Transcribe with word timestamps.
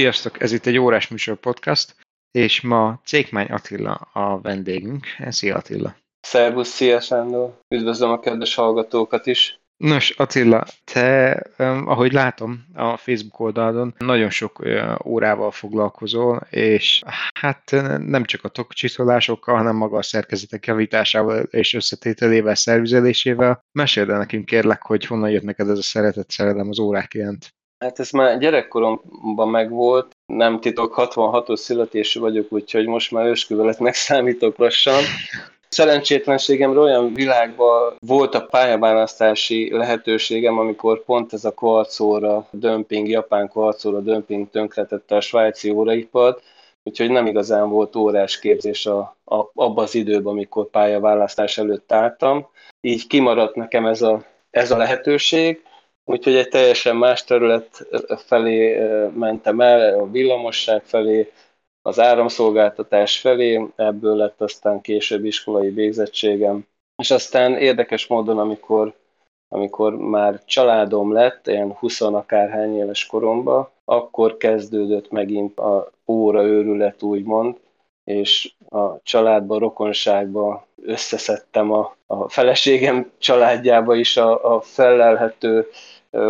Sziasztok, 0.00 0.40
ez 0.40 0.52
itt 0.52 0.66
egy 0.66 0.78
órás 0.78 1.08
műsor 1.08 1.36
podcast, 1.36 1.94
és 2.30 2.60
ma 2.60 3.00
Cékmány 3.04 3.46
Attila 3.46 3.92
a 3.94 4.40
vendégünk. 4.40 5.06
Szia 5.28 5.56
Attila! 5.56 5.96
Szervusz, 6.20 6.68
szia 6.68 7.00
Sándor! 7.00 7.58
Üdvözlöm 7.74 8.10
a 8.10 8.18
kedves 8.18 8.54
hallgatókat 8.54 9.26
is! 9.26 9.60
Nos, 9.76 10.10
Attila, 10.10 10.64
te, 10.84 11.32
ahogy 11.84 12.12
látom 12.12 12.64
a 12.74 12.96
Facebook 12.96 13.40
oldalon, 13.40 13.94
nagyon 13.98 14.30
sok 14.30 14.62
órával 15.04 15.50
foglalkozol, 15.50 16.46
és 16.50 17.02
hát 17.40 17.70
nem 17.98 18.24
csak 18.24 18.44
a 18.44 18.48
tokcsiszolásokkal, 18.48 19.56
hanem 19.56 19.76
maga 19.76 19.96
a 19.96 20.02
szerkezetek 20.02 20.66
javításával 20.66 21.42
és 21.42 21.74
összetételével, 21.74 22.54
szervizelésével. 22.54 23.64
Meséld 23.72 24.10
el 24.10 24.18
nekünk 24.18 24.44
kérlek, 24.44 24.82
hogy 24.82 25.06
honnan 25.06 25.30
jött 25.30 25.42
neked 25.42 25.68
ez 25.68 25.78
a 25.78 25.82
szeretet 25.82 26.30
szerelem 26.30 26.68
az 26.68 26.78
órák 26.78 27.14
iránt. 27.14 27.58
Hát 27.80 27.98
ez 27.98 28.10
már 28.10 28.38
gyerekkoromban 28.38 29.48
megvolt, 29.48 30.16
nem 30.26 30.60
titok, 30.60 30.94
66-os 30.96 31.56
születésű 31.56 32.20
vagyok, 32.20 32.52
úgyhogy 32.52 32.86
most 32.86 33.10
már 33.10 33.26
ősküveletnek 33.26 33.94
számítok 34.08 34.56
lassan. 34.56 35.02
Szerencsétlenségemre 35.68 36.80
olyan 36.80 37.14
világban 37.14 37.94
volt 37.98 38.34
a 38.34 38.46
pályaválasztási 38.46 39.70
lehetőségem, 39.72 40.58
amikor 40.58 41.04
pont 41.04 41.32
ez 41.32 41.44
a 41.44 41.54
kvarcóra 41.54 42.48
dömping, 42.50 43.08
japán 43.08 43.48
kvarcóra 43.48 44.00
dömping 44.00 44.50
tönkretette 44.50 45.16
a 45.16 45.20
svájci 45.20 45.70
óraipart, 45.70 46.42
úgyhogy 46.82 47.10
nem 47.10 47.26
igazán 47.26 47.68
volt 47.68 47.96
órás 47.96 48.38
képzés 48.38 48.86
a, 48.86 48.98
a, 49.24 49.36
abban 49.54 49.84
az 49.84 49.94
időben, 49.94 50.32
amikor 50.32 50.70
pályaválasztás 50.70 51.58
előtt 51.58 51.92
álltam. 51.92 52.48
Így 52.80 53.06
kimaradt 53.06 53.54
nekem 53.54 53.86
ez 53.86 54.02
a, 54.02 54.24
ez 54.50 54.70
a 54.70 54.76
lehetőség, 54.76 55.62
úgyhogy 56.10 56.34
egy 56.34 56.48
teljesen 56.48 56.96
más 56.96 57.24
terület 57.24 57.86
felé 58.26 58.78
mentem 59.14 59.60
el, 59.60 59.98
a 59.98 60.10
villamosság 60.10 60.82
felé, 60.84 61.32
az 61.82 62.00
áramszolgáltatás 62.00 63.18
felé, 63.18 63.66
ebből 63.76 64.16
lett 64.16 64.40
aztán 64.40 64.80
később 64.80 65.24
iskolai 65.24 65.70
végzettségem. 65.70 66.66
És 67.02 67.10
aztán 67.10 67.56
érdekes 67.56 68.06
módon, 68.06 68.38
amikor, 68.38 68.94
amikor 69.48 69.96
már 69.96 70.44
családom 70.44 71.12
lett, 71.12 71.46
ilyen 71.46 71.72
20 71.72 72.00
akárhány 72.00 72.76
éves 72.76 73.06
koromban, 73.06 73.68
akkor 73.84 74.36
kezdődött 74.36 75.10
megint 75.10 75.58
a 75.58 75.90
óra 76.06 76.42
őrület, 76.42 77.02
úgymond, 77.02 77.56
és 78.04 78.52
a 78.68 79.02
családba, 79.02 79.58
rokonságba 79.58 80.66
összeszedtem 80.82 81.72
a, 81.72 81.96
a 82.06 82.28
feleségem 82.28 83.10
családjába 83.18 83.94
is 83.94 84.16
a, 84.16 84.54
a 84.54 84.60
felelhető 84.60 85.68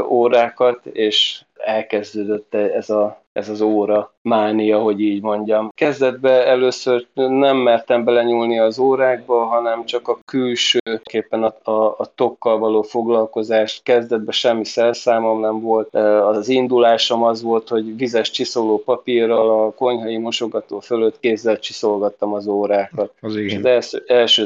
órákat, 0.08 0.86
és 0.86 1.44
elkezdődött 1.54 2.54
ez, 2.54 2.90
a, 2.90 3.22
ez 3.32 3.48
az 3.48 3.60
óra 3.60 4.14
mánia, 4.22 4.78
hogy 4.78 5.00
így 5.00 5.22
mondjam. 5.22 5.68
Kezdetben 5.74 6.46
először 6.46 7.06
nem 7.14 7.56
mertem 7.56 8.04
belenyúlni 8.04 8.58
az 8.58 8.78
órákba, 8.78 9.44
hanem 9.44 9.84
csak 9.84 10.08
a 10.08 10.18
külső, 10.24 10.80
képen 11.02 11.42
a, 11.42 11.70
a, 11.70 11.94
a 11.98 12.14
tokkal 12.14 12.58
való 12.58 12.82
foglalkozást. 12.82 13.82
Kezdetben 13.82 14.32
semmi 14.32 14.64
szerszámom 14.64 15.40
nem 15.40 15.60
volt. 15.60 15.94
Az 15.94 16.48
indulásom 16.48 17.22
az 17.22 17.42
volt, 17.42 17.68
hogy 17.68 17.96
vizes 17.96 18.30
csiszoló 18.30 18.78
papírral 18.78 19.64
a 19.64 19.70
konyhai 19.70 20.16
mosogató 20.16 20.80
fölött 20.80 21.20
kézzel 21.20 21.58
csiszolgattam 21.58 22.32
az 22.32 22.46
órákat. 22.46 23.12
Az 23.20 23.36
igen. 23.36 23.58
az 23.58 23.64
első, 23.64 24.04
első, 24.06 24.44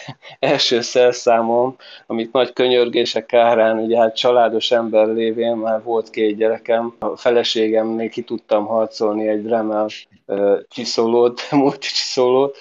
első 0.38 0.80
szerszámom, 0.80 1.76
amit 2.06 2.32
nagy 2.32 2.52
könyörgések 2.52 3.26
kárán, 3.26 3.78
ugye 3.78 3.98
hát 3.98 4.16
családos 4.16 4.70
ember 4.70 5.06
lévén 5.06 5.56
már 5.56 5.82
volt 5.82 6.10
két 6.10 6.36
gyerekem, 6.36 6.94
a 6.98 7.16
feleségemnél 7.16 8.08
tudtam 8.26 8.66
harcolni 8.66 9.28
egy 9.28 9.42
Dremel 9.42 9.88
csiszolót, 10.68 11.40
multicsiszolót, 11.50 12.56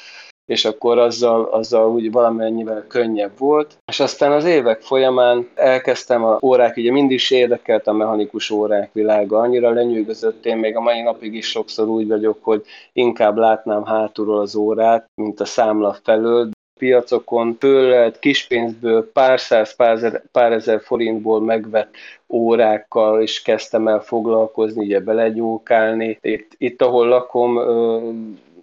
és 0.46 0.66
akkor 0.66 0.98
azzal, 0.98 1.44
azzal 1.44 1.90
úgy 1.90 2.12
valamennyivel 2.12 2.86
könnyebb 2.88 3.38
volt. 3.38 3.78
És 3.86 4.00
aztán 4.00 4.32
az 4.32 4.46
évek 4.46 4.82
folyamán 4.82 5.50
elkezdtem 5.56 6.24
a 6.24 6.38
órák, 6.42 6.78
ugye 6.78 6.92
mindig 6.92 7.16
is 7.16 7.32
érdekelt 7.32 7.88
a 7.88 7.94
mechanikus 7.94 8.50
órák 8.50 8.94
világa, 8.94 9.40
annyira 9.40 9.70
lenyűgözött, 9.70 10.46
én 10.46 10.58
még 10.58 10.76
a 10.76 10.82
mai 10.82 11.02
napig 11.02 11.34
is 11.34 11.50
sokszor 11.50 11.88
úgy 11.88 12.08
vagyok, 12.08 12.38
hogy 12.42 12.64
inkább 12.94 13.38
látnám 13.38 13.86
hátulról 13.86 14.40
az 14.40 14.56
órát, 14.56 15.10
mint 15.16 15.40
a 15.40 15.46
számla 15.46 15.98
felől, 16.04 16.50
piacokon 16.80 17.58
föl 17.60 17.90
lehet 17.90 18.20
kispénzből 18.20 19.12
pár 19.12 19.40
száz, 19.40 19.76
pár 19.76 19.92
ezer, 19.92 20.24
pár 20.32 20.52
ezer 20.52 20.82
forintból 20.82 21.42
megvett 21.42 21.96
órákkal 22.28 23.22
is 23.22 23.42
kezdtem 23.42 23.88
el 23.88 24.00
foglalkozni, 24.00 24.84
ugye 24.84 25.00
belegyókálni. 25.00 26.18
Itt, 26.22 26.52
itt 26.58 26.82
ahol 26.82 27.08
lakom, 27.08 27.60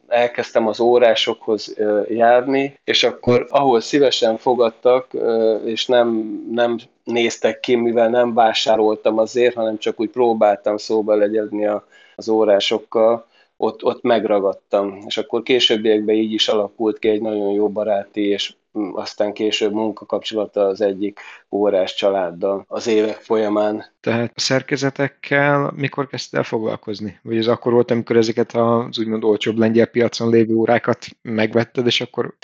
elkezdtem 0.08 0.66
az 0.66 0.80
órásokhoz 0.80 1.76
járni, 2.08 2.78
és 2.84 3.04
akkor 3.04 3.46
ahol 3.50 3.80
szívesen 3.80 4.36
fogadtak, 4.36 5.06
és 5.64 5.86
nem, 5.86 6.40
nem 6.50 6.78
néztek 7.04 7.60
ki, 7.60 7.74
mivel 7.74 8.08
nem 8.08 8.34
vásároltam 8.34 9.18
azért, 9.18 9.54
hanem 9.54 9.78
csak 9.78 10.00
úgy 10.00 10.10
próbáltam 10.10 10.76
szóba 10.76 11.14
legyedni 11.14 11.66
a, 11.66 11.86
az 12.16 12.28
órásokkal, 12.28 13.26
ott, 13.62 13.84
ott 13.84 14.02
megragadtam. 14.02 14.98
És 15.06 15.18
akkor 15.18 15.42
későbbiekben 15.42 16.14
így 16.14 16.32
is 16.32 16.48
alakult 16.48 16.98
ki 16.98 17.08
egy 17.08 17.20
nagyon 17.20 17.50
jó 17.50 17.68
baráti 17.68 18.28
és 18.28 18.54
aztán 18.92 19.32
később 19.32 19.72
munkakapcsolata 19.72 20.66
az 20.66 20.80
egyik 20.80 21.20
órás 21.50 21.94
családdal 21.94 22.64
az 22.68 22.86
évek 22.86 23.16
folyamán. 23.16 23.84
Tehát 24.00 24.32
a 24.34 24.40
szerkezetekkel 24.40 25.72
mikor 25.76 26.06
kezdte 26.06 26.36
el 26.36 26.42
foglalkozni? 26.42 27.18
Vagy 27.22 27.36
ez 27.36 27.46
akkor 27.46 27.72
volt, 27.72 27.90
amikor 27.90 28.16
ezeket 28.16 28.52
az 28.52 28.98
úgymond 28.98 29.24
olcsóbb 29.24 29.58
lengyel 29.58 29.86
piacon 29.86 30.30
lévő 30.30 30.54
órákat 30.54 31.06
megvetted, 31.22 31.86
és 31.86 32.00
akkor... 32.00 32.34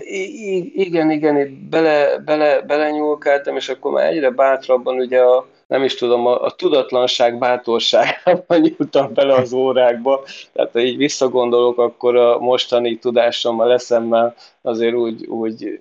I- 0.00 0.80
igen, 0.80 1.10
igen, 1.10 1.66
bele, 1.70 2.18
bele, 2.18 2.60
belenyúlkáltam, 2.60 3.56
és 3.56 3.68
akkor 3.68 3.92
már 3.92 4.06
egyre 4.06 4.30
bátrabban 4.30 4.96
ugye 4.96 5.20
a 5.20 5.46
nem 5.70 5.84
is 5.84 5.94
tudom, 5.94 6.26
a, 6.26 6.42
a 6.42 6.50
tudatlanság 6.50 7.38
bátorságában 7.38 8.60
nyúltam 8.78 9.12
bele 9.14 9.34
az 9.34 9.52
órákba. 9.52 10.22
Tehát 10.52 10.72
ha 10.72 10.80
így 10.80 10.96
visszagondolok, 10.96 11.78
akkor 11.78 12.16
a 12.16 12.38
mostani 12.38 12.98
tudásommal, 12.98 13.66
leszemmel 13.66 14.34
azért 14.62 14.94
úgy, 14.94 15.26
úgy 15.26 15.80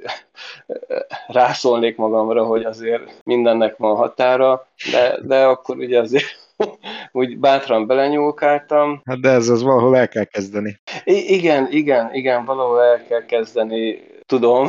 rászólnék 1.27 1.95
magamra, 1.95 2.45
hogy 2.45 2.63
azért 2.63 3.21
mindennek 3.23 3.77
van 3.77 3.95
határa, 3.95 4.67
de, 4.91 5.17
de 5.21 5.45
akkor 5.45 5.77
ugye 5.77 5.99
azért 5.99 6.25
úgy 7.11 7.37
bátran 7.37 7.87
belenyúlkáltam. 7.87 9.01
Hát 9.05 9.19
de 9.21 9.29
ez 9.29 9.49
az 9.49 9.63
valahol 9.63 9.97
el 9.97 10.07
kell 10.07 10.23
kezdeni. 10.23 10.79
I- 11.03 11.33
igen, 11.33 11.67
igen, 11.71 12.13
igen, 12.13 12.45
valahol 12.45 12.83
el 12.83 13.05
kell 13.07 13.25
kezdeni, 13.25 14.03
tudom, 14.25 14.67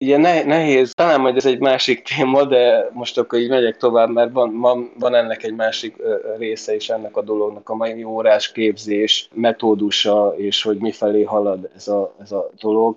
Ugye 0.00 0.16
nehéz, 0.44 0.92
talán 0.94 1.20
majd 1.20 1.36
ez 1.36 1.46
egy 1.46 1.58
másik 1.58 2.02
téma, 2.02 2.44
de 2.44 2.90
most 2.92 3.18
akkor 3.18 3.38
így 3.38 3.48
megyek 3.48 3.76
tovább, 3.76 4.10
mert 4.10 4.32
van, 4.32 4.60
van, 4.98 5.14
ennek 5.14 5.42
egy 5.42 5.54
másik 5.54 5.96
része 6.38 6.74
is 6.74 6.88
ennek 6.88 7.16
a 7.16 7.22
dolognak, 7.22 7.68
a 7.68 7.74
mai 7.74 8.04
órás 8.04 8.52
képzés 8.52 9.28
metódusa, 9.34 10.34
és 10.36 10.62
hogy 10.62 10.78
mifelé 10.78 11.22
halad 11.22 11.70
ez 11.76 11.88
a, 11.88 12.14
ez 12.22 12.32
a 12.32 12.50
dolog 12.60 12.96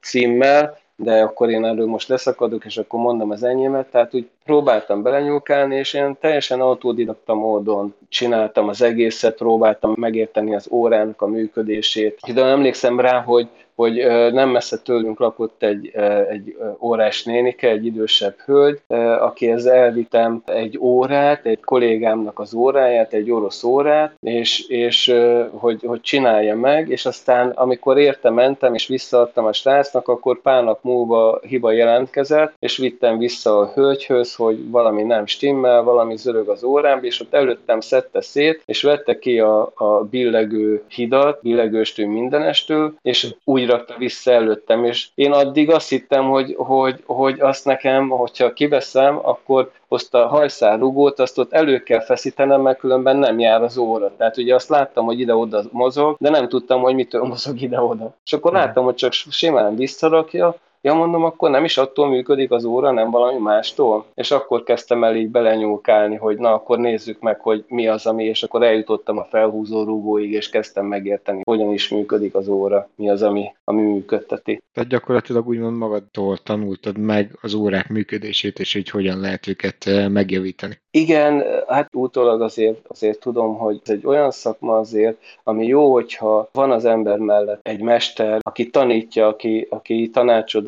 címmel, 0.00 0.78
de 0.96 1.22
akkor 1.22 1.50
én 1.50 1.64
erről 1.64 1.86
most 1.86 2.08
leszakadok, 2.08 2.64
és 2.64 2.76
akkor 2.76 3.00
mondom 3.00 3.30
az 3.30 3.42
enyémet, 3.42 3.86
tehát 3.86 4.14
úgy 4.14 4.28
próbáltam 4.44 5.02
belenyúlkálni, 5.02 5.76
és 5.76 5.94
én 5.94 6.16
teljesen 6.20 6.60
autodidakta 6.60 7.34
módon 7.34 7.94
csináltam 8.08 8.68
az 8.68 8.82
egészet, 8.82 9.36
próbáltam 9.36 9.94
megérteni 9.96 10.54
az 10.54 10.68
órának 10.70 11.22
a 11.22 11.26
működését. 11.26 12.18
De 12.34 12.44
emlékszem 12.44 13.00
rá, 13.00 13.20
hogy 13.20 13.48
hogy 13.78 13.94
nem 14.32 14.48
messze 14.48 14.78
tőlünk 14.78 15.18
lakott 15.18 15.62
egy, 15.62 15.90
egy 16.30 16.56
órás 16.80 17.24
nénike, 17.24 17.68
egy 17.68 17.86
idősebb 17.86 18.34
hölgy, 18.44 18.80
akihez 19.20 19.66
elvitem 19.66 20.42
egy 20.46 20.78
órát, 20.78 21.46
egy 21.46 21.60
kollégámnak 21.60 22.38
az 22.38 22.54
óráját, 22.54 23.12
egy 23.12 23.30
orosz 23.30 23.64
órát, 23.64 24.14
és, 24.20 24.68
és 24.68 25.14
hogy, 25.50 25.82
hogy 25.86 26.00
csinálja 26.00 26.56
meg, 26.56 26.88
és 26.88 27.06
aztán 27.06 27.50
amikor 27.50 27.98
érte 27.98 28.30
mentem, 28.30 28.74
és 28.74 28.86
visszaadtam 28.86 29.44
a 29.44 29.52
srácnak, 29.52 30.08
akkor 30.08 30.40
pár 30.40 30.64
nap 30.64 30.78
múlva 30.82 31.40
hiba 31.42 31.72
jelentkezett, 31.72 32.54
és 32.58 32.76
vittem 32.76 33.18
vissza 33.18 33.58
a 33.58 33.72
hölgyhöz, 33.74 34.34
hogy 34.34 34.70
valami 34.70 35.02
nem 35.02 35.26
stimmel, 35.26 35.82
valami 35.82 36.16
zörög 36.16 36.48
az 36.48 36.64
órám, 36.64 37.04
és 37.04 37.20
ott 37.20 37.34
előttem 37.34 37.80
szedte 37.80 38.20
szét, 38.20 38.62
és 38.64 38.82
vette 38.82 39.18
ki 39.18 39.40
a, 39.40 39.72
a 39.74 40.04
billegő 40.10 40.82
hidat, 40.88 41.42
billegőstől 41.42 42.06
mindenestől, 42.06 42.94
és 43.02 43.34
úgy 43.44 43.66
rakta 43.68 43.94
vissza 43.98 44.30
előttem, 44.30 44.84
és 44.84 45.08
én 45.14 45.32
addig 45.32 45.70
azt 45.70 45.88
hittem, 45.88 46.28
hogy, 46.28 46.54
hogy, 46.56 47.02
hogy 47.06 47.40
azt 47.40 47.64
nekem, 47.64 48.08
hogyha 48.08 48.52
kiveszem, 48.52 49.18
akkor 49.22 49.70
azt 49.88 50.14
a 50.14 50.26
hajszál 50.26 50.78
rugót, 50.78 51.18
azt 51.18 51.38
ott 51.38 51.52
elő 51.52 51.78
kell 51.78 52.00
feszítenem, 52.00 52.60
mert 52.60 52.78
különben 52.78 53.16
nem 53.16 53.38
jár 53.38 53.62
az 53.62 53.76
óra. 53.78 54.12
Tehát 54.16 54.36
ugye 54.36 54.54
azt 54.54 54.68
láttam, 54.68 55.04
hogy 55.04 55.20
ide-oda 55.20 55.62
mozog, 55.70 56.16
de 56.18 56.30
nem 56.30 56.48
tudtam, 56.48 56.80
hogy 56.80 56.94
mitől 56.94 57.22
mozog 57.22 57.60
ide-oda. 57.60 58.14
És 58.24 58.32
akkor 58.32 58.52
láttam, 58.52 58.84
hogy 58.84 58.94
csak 58.94 59.12
simán 59.12 59.76
visszarakja, 59.76 60.56
Ja, 60.80 60.94
mondom, 60.94 61.24
akkor 61.24 61.50
nem 61.50 61.64
is 61.64 61.78
attól 61.78 62.08
működik 62.08 62.50
az 62.50 62.64
óra, 62.64 62.90
nem 62.90 63.10
valami 63.10 63.38
mástól? 63.38 64.04
És 64.14 64.30
akkor 64.30 64.62
kezdtem 64.62 65.04
el 65.04 65.16
így 65.16 65.28
belenyúlkálni, 65.28 66.16
hogy 66.16 66.38
na, 66.38 66.54
akkor 66.54 66.78
nézzük 66.78 67.20
meg, 67.20 67.40
hogy 67.40 67.64
mi 67.68 67.88
az, 67.88 68.06
ami, 68.06 68.24
és 68.24 68.42
akkor 68.42 68.62
eljutottam 68.62 69.18
a 69.18 69.24
felhúzó 69.24 69.84
rúgóig, 69.84 70.32
és 70.32 70.50
kezdtem 70.50 70.86
megérteni, 70.86 71.40
hogyan 71.44 71.72
is 71.72 71.88
működik 71.88 72.34
az 72.34 72.48
óra, 72.48 72.88
mi 72.94 73.10
az, 73.10 73.22
ami, 73.22 73.44
ami 73.64 73.82
működteti. 73.82 74.62
Tehát 74.72 74.88
gyakorlatilag 74.88 75.48
úgymond 75.48 75.76
magadtól 75.76 76.36
tanultad 76.36 76.98
meg 76.98 77.38
az 77.40 77.54
órák 77.54 77.88
működését, 77.88 78.58
és 78.58 78.72
hogy 78.72 78.90
hogyan 78.90 79.20
lehet 79.20 79.46
őket 79.46 79.86
eh, 79.86 80.08
megjavítani. 80.08 80.80
Igen, 80.90 81.44
hát 81.66 81.88
utólag 81.94 82.40
azért, 82.40 82.86
azért 82.88 83.20
tudom, 83.20 83.56
hogy 83.56 83.80
ez 83.84 83.90
egy 83.90 84.06
olyan 84.06 84.30
szakma 84.30 84.76
azért, 84.76 85.16
ami 85.44 85.66
jó, 85.66 85.92
hogyha 85.92 86.48
van 86.52 86.70
az 86.70 86.84
ember 86.84 87.18
mellett 87.18 87.60
egy 87.62 87.80
mester, 87.80 88.38
aki 88.42 88.70
tanítja, 88.70 89.26
aki, 89.26 89.66
aki 89.70 90.10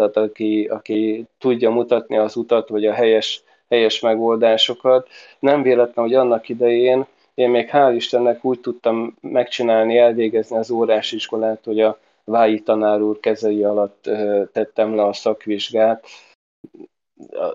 tanácsodat, 0.01 0.31
aki, 0.31 0.65
aki 0.65 1.27
tudja 1.39 1.71
mutatni 1.71 2.17
az 2.17 2.37
utat, 2.37 2.69
vagy 2.69 2.87
a 2.87 2.93
helyes, 2.93 3.43
helyes 3.69 4.01
megoldásokat. 4.01 5.09
Nem 5.39 5.63
véletlen, 5.63 6.05
hogy 6.05 6.15
annak 6.15 6.49
idején 6.49 7.07
én 7.35 7.51
még 7.51 7.69
hál' 7.73 7.93
Istennek 7.95 8.45
úgy 8.45 8.61
tudtam 8.61 9.17
megcsinálni, 9.21 9.99
elvégezni 9.99 10.57
az 10.57 10.71
órásiskolát, 10.71 11.65
hogy 11.65 11.81
a 11.81 11.99
Vái 12.25 12.61
tanár 12.61 13.01
úr 13.01 13.21
kezei 13.21 13.65
alatt 13.65 14.11
tettem 14.53 14.95
le 14.95 15.05
a 15.05 15.13
szakvizsgát, 15.13 16.05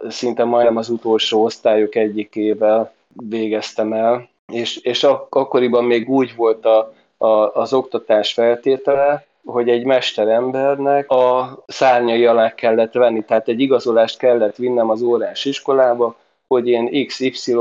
szinte 0.07 0.43
majdnem 0.43 0.77
az 0.77 0.89
utolsó 0.89 1.43
osztályok 1.43 1.95
egyikével 1.95 2.93
végeztem 3.13 3.93
el, 3.93 4.29
és, 4.53 4.77
és 4.77 5.03
ak- 5.03 5.35
akkoriban 5.35 5.83
még 5.83 6.09
úgy 6.09 6.35
volt 6.35 6.65
a, 6.65 6.93
a, 7.17 7.27
az 7.53 7.73
oktatás 7.73 8.33
feltétele, 8.33 9.25
hogy 9.45 9.69
egy 9.69 9.85
mesterembernek 9.85 11.09
a 11.09 11.63
szárnyai 11.67 12.25
alá 12.25 12.53
kellett 12.53 12.93
venni, 12.93 13.23
tehát 13.23 13.47
egy 13.47 13.59
igazolást 13.59 14.17
kellett 14.17 14.55
vinnem 14.55 14.89
az 14.89 15.01
órás 15.01 15.45
iskolába, 15.45 16.15
hogy 16.47 16.67
én 16.67 17.05
XY 17.05 17.55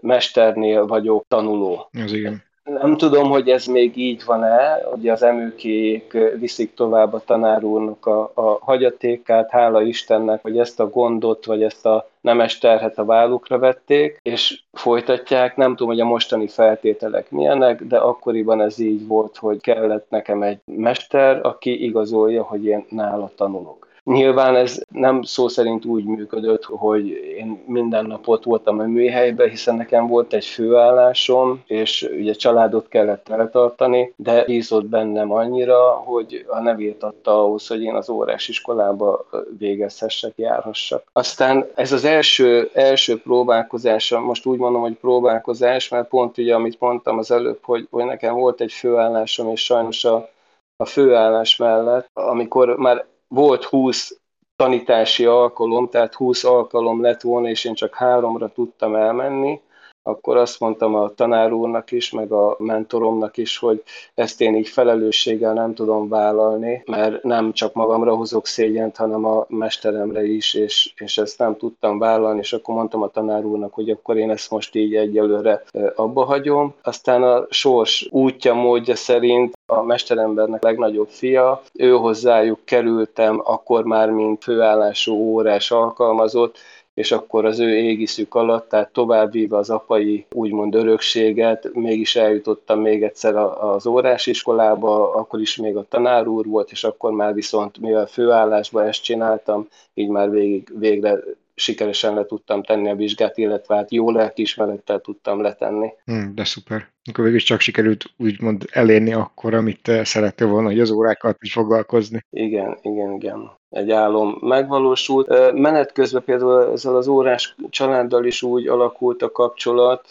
mesternél 0.00 0.86
vagyok 0.86 1.24
tanuló. 1.28 1.88
Az 2.04 2.12
igen. 2.12 2.45
Nem 2.66 2.96
tudom, 2.96 3.30
hogy 3.30 3.48
ez 3.48 3.66
még 3.66 3.96
így 3.96 4.22
van-e, 4.24 4.82
hogy 4.90 5.08
az 5.08 5.22
emőkék 5.22 6.16
viszik 6.38 6.74
tovább 6.74 7.12
a 7.12 7.22
tanár 7.24 7.64
úrnak 7.64 8.06
a, 8.06 8.30
a 8.34 8.58
hagyatékát, 8.60 9.50
hála 9.50 9.82
Istennek, 9.82 10.42
hogy 10.42 10.58
ezt 10.58 10.80
a 10.80 10.90
gondot, 10.90 11.44
vagy 11.44 11.62
ezt 11.62 11.86
a 11.86 12.08
nemes 12.20 12.58
terhet 12.58 12.98
a 12.98 13.04
vállukra 13.04 13.58
vették, 13.58 14.20
és 14.22 14.62
folytatják. 14.72 15.56
Nem 15.56 15.70
tudom, 15.70 15.88
hogy 15.88 16.00
a 16.00 16.04
mostani 16.04 16.46
feltételek 16.46 17.30
milyenek, 17.30 17.82
de 17.82 17.96
akkoriban 17.96 18.60
ez 18.60 18.78
így 18.78 19.06
volt, 19.06 19.36
hogy 19.36 19.60
kellett 19.60 20.06
nekem 20.08 20.42
egy 20.42 20.58
mester, 20.64 21.46
aki 21.46 21.84
igazolja, 21.84 22.42
hogy 22.42 22.64
én 22.64 22.86
nála 22.88 23.30
tanulok. 23.36 23.85
Nyilván 24.06 24.56
ez 24.56 24.82
nem 24.88 25.22
szó 25.22 25.48
szerint 25.48 25.84
úgy 25.84 26.04
működött, 26.04 26.64
hogy 26.64 27.08
én 27.08 27.62
minden 27.66 28.06
nap 28.06 28.28
ott 28.28 28.44
voltam 28.44 28.78
a 28.78 28.84
műhelyben, 28.84 29.48
hiszen 29.48 29.74
nekem 29.74 30.06
volt 30.06 30.32
egy 30.32 30.44
főállásom, 30.44 31.62
és 31.66 32.08
ugye 32.18 32.32
családot 32.32 32.88
kellett 32.88 33.28
eltartani, 33.28 34.12
de 34.16 34.44
bízott 34.44 34.84
bennem 34.84 35.32
annyira, 35.32 35.90
hogy 35.90 36.44
a 36.48 36.60
nevét 36.60 37.02
adta 37.02 37.44
ahhoz, 37.44 37.66
hogy 37.66 37.82
én 37.82 37.94
az 37.94 38.08
órás 38.08 38.48
iskolába 38.48 39.26
végezhessek, 39.58 40.32
járhassak. 40.36 41.04
Aztán 41.12 41.66
ez 41.74 41.92
az 41.92 42.04
első, 42.04 42.70
első 42.72 43.20
próbálkozása, 43.20 44.20
most 44.20 44.46
úgy 44.46 44.58
mondom, 44.58 44.80
hogy 44.80 44.96
próbálkozás, 44.96 45.88
mert 45.88 46.08
pont 46.08 46.38
ugye, 46.38 46.54
amit 46.54 46.80
mondtam 46.80 47.18
az 47.18 47.30
előbb, 47.30 47.58
hogy, 47.62 47.86
hogy 47.90 48.04
nekem 48.04 48.34
volt 48.34 48.60
egy 48.60 48.72
főállásom, 48.72 49.48
és 49.48 49.64
sajnos 49.64 50.04
a, 50.04 50.28
a 50.76 50.84
főállás 50.84 51.56
mellett, 51.56 52.08
amikor 52.12 52.76
már 52.76 53.04
volt 53.28 53.64
20 53.64 54.20
tanítási 54.56 55.24
alkalom, 55.24 55.88
tehát 55.88 56.14
20 56.14 56.44
alkalom 56.44 57.02
lett 57.02 57.20
volna, 57.20 57.48
és 57.48 57.64
én 57.64 57.74
csak 57.74 57.94
háromra 57.94 58.48
tudtam 58.48 58.94
elmenni, 58.94 59.60
akkor 60.06 60.36
azt 60.36 60.60
mondtam 60.60 60.94
a 60.94 61.08
tanár 61.14 61.52
úrnak 61.52 61.90
is, 61.90 62.10
meg 62.10 62.32
a 62.32 62.56
mentoromnak 62.58 63.36
is, 63.36 63.58
hogy 63.58 63.82
ezt 64.14 64.40
én 64.40 64.54
így 64.54 64.68
felelősséggel 64.68 65.52
nem 65.52 65.74
tudom 65.74 66.08
vállalni, 66.08 66.82
mert 66.86 67.22
nem 67.22 67.52
csak 67.52 67.74
magamra 67.74 68.14
hozok 68.14 68.46
szégyent, 68.46 68.96
hanem 68.96 69.24
a 69.24 69.46
mesteremre 69.48 70.24
is, 70.24 70.54
és, 70.54 70.92
és 70.96 71.18
ezt 71.18 71.38
nem 71.38 71.56
tudtam 71.56 71.98
vállalni, 71.98 72.38
és 72.38 72.52
akkor 72.52 72.74
mondtam 72.74 73.02
a 73.02 73.08
tanár 73.08 73.44
úrnak, 73.44 73.74
hogy 73.74 73.90
akkor 73.90 74.16
én 74.16 74.30
ezt 74.30 74.50
most 74.50 74.74
így 74.74 74.94
egyelőre 74.94 75.62
abba 75.94 76.24
hagyom. 76.24 76.74
Aztán 76.82 77.22
a 77.22 77.46
sors 77.50 78.08
útja, 78.10 78.54
módja 78.54 78.94
szerint 78.94 79.54
a 79.66 79.82
mesterembernek 79.82 80.62
legnagyobb 80.62 81.08
fia, 81.08 81.62
ő 81.72 81.90
hozzájuk 81.90 82.58
kerültem, 82.64 83.40
akkor 83.44 83.84
már 83.84 84.10
mint 84.10 84.42
főállású 84.42 85.14
órás 85.14 85.70
alkalmazott, 85.70 86.58
és 86.96 87.12
akkor 87.12 87.44
az 87.44 87.58
ő 87.58 87.76
égiszük 87.76 88.34
alatt, 88.34 88.68
tehát 88.68 88.92
továbbvíve 88.92 89.56
az 89.56 89.70
apai 89.70 90.26
úgymond 90.32 90.74
örökséget, 90.74 91.74
mégis 91.74 92.16
eljutottam 92.16 92.80
még 92.80 93.02
egyszer 93.02 93.36
az 93.36 93.86
órásiskolába, 93.86 95.14
akkor 95.14 95.40
is 95.40 95.56
még 95.56 95.76
a 95.76 95.86
tanár 95.88 96.26
úr 96.26 96.46
volt, 96.46 96.70
és 96.70 96.84
akkor 96.84 97.12
már 97.12 97.34
viszont 97.34 97.78
mivel 97.78 98.06
főállásban 98.06 98.86
ezt 98.86 99.02
csináltam, 99.02 99.68
így 99.94 100.08
már 100.08 100.30
végig, 100.30 100.72
végre 100.78 101.18
sikeresen 101.56 102.14
le 102.14 102.24
tudtam 102.24 102.62
tenni 102.62 102.90
a 102.90 102.94
vizsgát, 102.94 103.36
illetve 103.36 103.74
hát 103.74 103.92
jó 103.92 104.10
lelkiismerettel 104.10 105.00
tudtam 105.00 105.40
letenni. 105.40 105.92
Hmm, 106.04 106.34
de 106.34 106.44
szuper. 106.44 106.88
Akkor 107.04 107.24
végül 107.24 107.38
csak 107.38 107.60
sikerült 107.60 108.04
úgymond 108.16 108.64
elérni 108.70 109.12
akkor, 109.12 109.54
amit 109.54 109.90
szerettél 110.02 110.46
volna, 110.46 110.68
hogy 110.68 110.80
az 110.80 110.90
órákat 110.90 111.36
is 111.40 111.52
foglalkozni. 111.52 112.20
Igen, 112.30 112.78
igen, 112.82 113.12
igen. 113.12 113.50
Egy 113.68 113.90
álom 113.90 114.38
megvalósult. 114.40 115.52
Menet 115.52 115.92
közben 115.92 116.24
például 116.24 116.72
ezzel 116.72 116.96
az 116.96 117.08
órás 117.08 117.54
családdal 117.70 118.24
is 118.24 118.42
úgy 118.42 118.66
alakult 118.66 119.22
a 119.22 119.30
kapcsolat, 119.30 120.08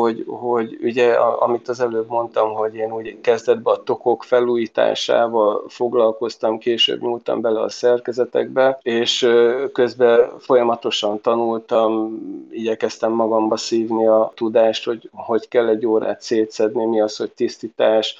hogy, 0.00 0.24
hogy 0.26 0.78
ugye, 0.82 1.12
amit 1.14 1.68
az 1.68 1.80
előbb 1.80 2.08
mondtam, 2.08 2.54
hogy 2.54 2.74
én 2.74 2.92
úgy 2.92 3.20
kezdetben 3.20 3.74
a 3.74 3.82
tokok 3.82 4.24
felújításával 4.24 5.64
foglalkoztam, 5.68 6.58
később 6.58 7.00
nyúltam 7.00 7.40
bele 7.40 7.60
a 7.60 7.68
szerkezetekbe, 7.68 8.78
és 8.82 9.28
közben 9.72 10.38
folyamatosan 10.38 11.20
tanultam, 11.20 12.18
igyekeztem 12.50 13.12
magamba 13.12 13.56
szívni 13.56 14.06
a 14.06 14.32
tudást, 14.34 14.84
hogy 14.84 15.10
hogy 15.12 15.48
kell 15.48 15.68
egy 15.68 15.86
órát 15.86 16.20
szétszedni, 16.20 16.84
mi 16.84 17.00
az, 17.00 17.16
hogy 17.16 17.32
tisztítás, 17.32 18.18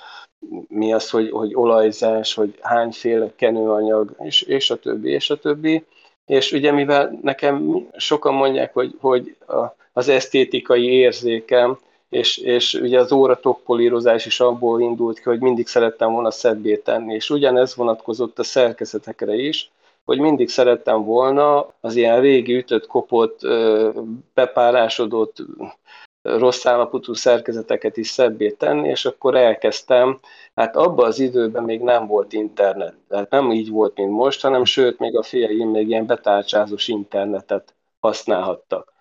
mi 0.68 0.92
az, 0.92 1.10
hogy, 1.10 1.30
hogy 1.30 1.54
olajzás, 1.54 2.34
hogy 2.34 2.58
hányféle 2.60 3.32
kenőanyag, 3.36 4.14
és, 4.18 4.42
és 4.42 4.70
a 4.70 4.76
többi, 4.76 5.10
és 5.10 5.30
a 5.30 5.38
többi. 5.38 5.84
És 6.26 6.52
ugye 6.52 6.72
mivel 6.72 7.18
nekem 7.22 7.86
sokan 7.96 8.34
mondják, 8.34 8.72
hogy, 8.72 8.96
hogy 9.00 9.36
a, 9.46 9.74
az 9.96 10.08
esztétikai 10.08 10.84
érzékem, 10.84 11.78
és, 12.08 12.36
és 12.36 12.74
ugye 12.74 12.98
az 13.00 13.12
óratokpolírozás 13.12 14.26
is 14.26 14.40
abból 14.40 14.80
indult 14.80 15.18
ki, 15.18 15.22
hogy 15.24 15.40
mindig 15.40 15.66
szerettem 15.66 16.12
volna 16.12 16.30
szebbé 16.30 16.76
tenni, 16.76 17.14
és 17.14 17.30
ugyanez 17.30 17.74
vonatkozott 17.74 18.38
a 18.38 18.42
szerkezetekre 18.42 19.34
is, 19.34 19.70
hogy 20.04 20.18
mindig 20.18 20.48
szerettem 20.48 21.04
volna 21.04 21.66
az 21.80 21.96
ilyen 21.96 22.20
régi 22.20 22.56
ütött, 22.56 22.86
kopott, 22.86 23.40
bepárásodott, 24.34 25.36
rossz 26.22 26.66
állapotú 26.66 27.14
szerkezeteket 27.14 27.96
is 27.96 28.08
szebbé 28.08 28.50
tenni, 28.50 28.88
és 28.88 29.04
akkor 29.04 29.34
elkezdtem, 29.34 30.18
hát 30.54 30.76
abban 30.76 31.06
az 31.06 31.18
időben 31.18 31.62
még 31.62 31.80
nem 31.80 32.06
volt 32.06 32.32
internet, 32.32 32.94
tehát 33.08 33.30
nem 33.30 33.50
így 33.52 33.70
volt, 33.70 33.96
mint 33.96 34.10
most, 34.10 34.42
hanem 34.42 34.64
sőt, 34.64 34.98
még 34.98 35.16
a 35.16 35.22
fiaim 35.22 35.68
még 35.68 35.88
ilyen 35.88 36.06
betárcsázós 36.06 36.88
internetet 36.88 37.74
használhattak. 38.00 38.94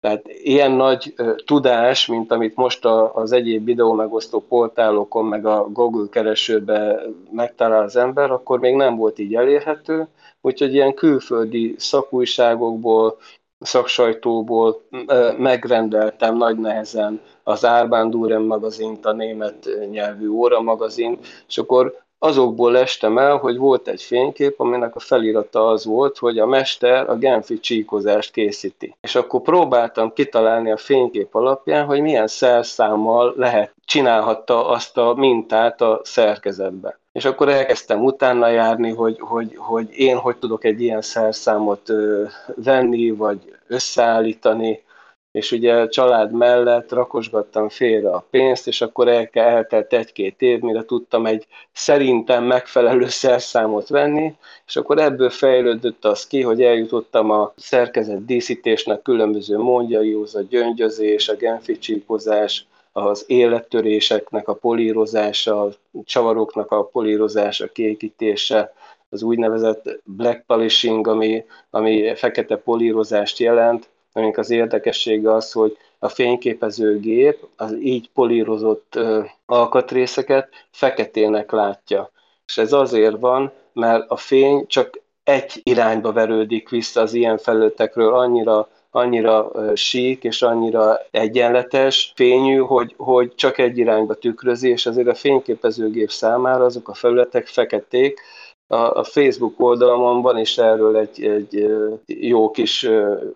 Tehát 0.00 0.28
ilyen 0.28 0.70
nagy 0.70 1.14
tudás, 1.44 2.06
mint 2.06 2.32
amit 2.32 2.56
most 2.56 2.84
az 3.12 3.32
egyéb 3.32 3.64
videó 3.64 3.92
megosztó 3.92 4.40
portálokon, 4.40 5.24
meg 5.24 5.46
a 5.46 5.68
Google 5.68 6.06
keresőbe 6.10 7.02
megtalál 7.30 7.82
az 7.82 7.96
ember, 7.96 8.30
akkor 8.30 8.58
még 8.60 8.74
nem 8.74 8.96
volt 8.96 9.18
így 9.18 9.34
elérhető, 9.34 10.08
úgyhogy 10.40 10.74
ilyen 10.74 10.94
külföldi 10.94 11.74
szakújságokból, 11.78 13.18
szaksajtóból 13.58 14.82
megrendeltem 15.38 16.36
nagy 16.36 16.58
nehezen 16.58 17.20
az 17.42 17.64
Árbán 17.64 18.10
Duren 18.10 18.42
magazint, 18.42 19.06
a 19.06 19.12
német 19.12 19.68
nyelvű 19.90 20.28
óra 20.28 20.60
magazin, 20.60 21.18
és 21.48 21.58
akkor 21.58 22.04
azokból 22.18 22.72
lestem 22.72 23.18
el, 23.18 23.36
hogy 23.36 23.56
volt 23.56 23.88
egy 23.88 24.02
fénykép, 24.02 24.60
aminek 24.60 24.96
a 24.96 25.00
felirata 25.00 25.66
az 25.66 25.84
volt, 25.84 26.18
hogy 26.18 26.38
a 26.38 26.46
mester 26.46 27.10
a 27.10 27.16
Genfi 27.16 27.60
csíkozást 27.60 28.32
készíti. 28.32 28.94
És 29.00 29.14
akkor 29.14 29.40
próbáltam 29.40 30.12
kitalálni 30.12 30.70
a 30.70 30.76
fénykép 30.76 31.34
alapján, 31.34 31.84
hogy 31.84 32.00
milyen 32.00 32.26
szerszámmal 32.26 33.34
lehet, 33.36 33.74
csinálhatta 33.84 34.68
azt 34.68 34.98
a 34.98 35.14
mintát 35.14 35.80
a 35.80 36.00
szerkezetbe. 36.04 36.98
És 37.12 37.24
akkor 37.24 37.48
elkezdtem 37.48 38.04
utána 38.04 38.48
járni, 38.48 38.90
hogy, 38.90 39.16
hogy, 39.20 39.56
hogy 39.56 39.88
én 39.90 40.16
hogy 40.16 40.36
tudok 40.36 40.64
egy 40.64 40.80
ilyen 40.80 41.00
szerszámot 41.00 41.92
venni, 42.54 43.10
vagy 43.10 43.38
összeállítani, 43.66 44.84
és 45.36 45.52
ugye 45.52 45.88
család 45.88 46.32
mellett 46.32 46.92
rakosgattam 46.92 47.68
félre 47.68 48.10
a 48.10 48.26
pénzt, 48.30 48.66
és 48.66 48.80
akkor 48.80 49.08
el, 49.08 49.28
eltelt 49.32 49.92
egy-két 49.92 50.42
év, 50.42 50.60
mire 50.60 50.84
tudtam 50.84 51.26
egy 51.26 51.46
szerintem 51.72 52.44
megfelelő 52.44 53.08
szerszámot 53.08 53.88
venni, 53.88 54.34
és 54.66 54.76
akkor 54.76 54.98
ebből 54.98 55.30
fejlődött 55.30 56.04
az 56.04 56.26
ki, 56.26 56.42
hogy 56.42 56.62
eljutottam 56.62 57.30
a 57.30 57.52
szerkezet 57.56 58.24
díszítésnek 58.24 59.02
különböző 59.02 59.58
módjaihoz, 59.58 60.34
a 60.34 60.42
gyöngyözés, 60.48 61.28
a 61.28 61.34
genficsíkozás, 61.34 62.66
az 62.92 63.24
élettöréseknek 63.26 64.48
a 64.48 64.54
polírozása, 64.54 65.62
a 65.62 65.70
csavaroknak 66.04 66.70
a 66.70 66.84
polírozása, 66.84 67.66
kiépítése, 67.66 68.72
az 69.08 69.22
úgynevezett 69.22 70.00
black 70.04 70.46
polishing, 70.46 71.06
ami, 71.06 71.44
ami 71.70 72.14
fekete 72.14 72.56
polírozást 72.56 73.38
jelent, 73.38 73.88
aminek 74.16 74.38
az 74.38 74.50
érdekessége 74.50 75.32
az, 75.32 75.52
hogy 75.52 75.76
a 75.98 76.08
fényképezőgép 76.08 77.46
az 77.56 77.76
így 77.80 78.10
polírozott 78.14 78.94
ö, 78.96 79.22
alkatrészeket 79.46 80.48
feketének 80.70 81.50
látja. 81.50 82.10
És 82.46 82.58
ez 82.58 82.72
azért 82.72 83.20
van, 83.20 83.52
mert 83.72 84.10
a 84.10 84.16
fény 84.16 84.66
csak 84.66 85.00
egy 85.24 85.60
irányba 85.62 86.12
verődik 86.12 86.68
vissza 86.68 87.00
az 87.00 87.14
ilyen 87.14 87.38
felületekről, 87.38 88.14
annyira 88.14 88.68
annyira 88.90 89.50
sík 89.74 90.24
és 90.24 90.42
annyira 90.42 90.98
egyenletes 91.10 92.12
fényű, 92.14 92.56
hogy, 92.56 92.94
hogy 92.96 93.34
csak 93.34 93.58
egy 93.58 93.78
irányba 93.78 94.14
tükrözi, 94.14 94.68
és 94.68 94.86
azért 94.86 95.08
a 95.08 95.14
fényképezőgép 95.14 96.10
számára 96.10 96.64
azok 96.64 96.88
a 96.88 96.94
felületek 96.94 97.46
feketék, 97.46 98.20
a, 98.66 99.04
Facebook 99.04 99.60
oldalamon 99.60 100.22
van 100.22 100.38
is 100.38 100.58
erről 100.58 100.96
egy, 100.96 101.24
egy 101.24 101.66
jó 102.06 102.50
kis, 102.50 102.88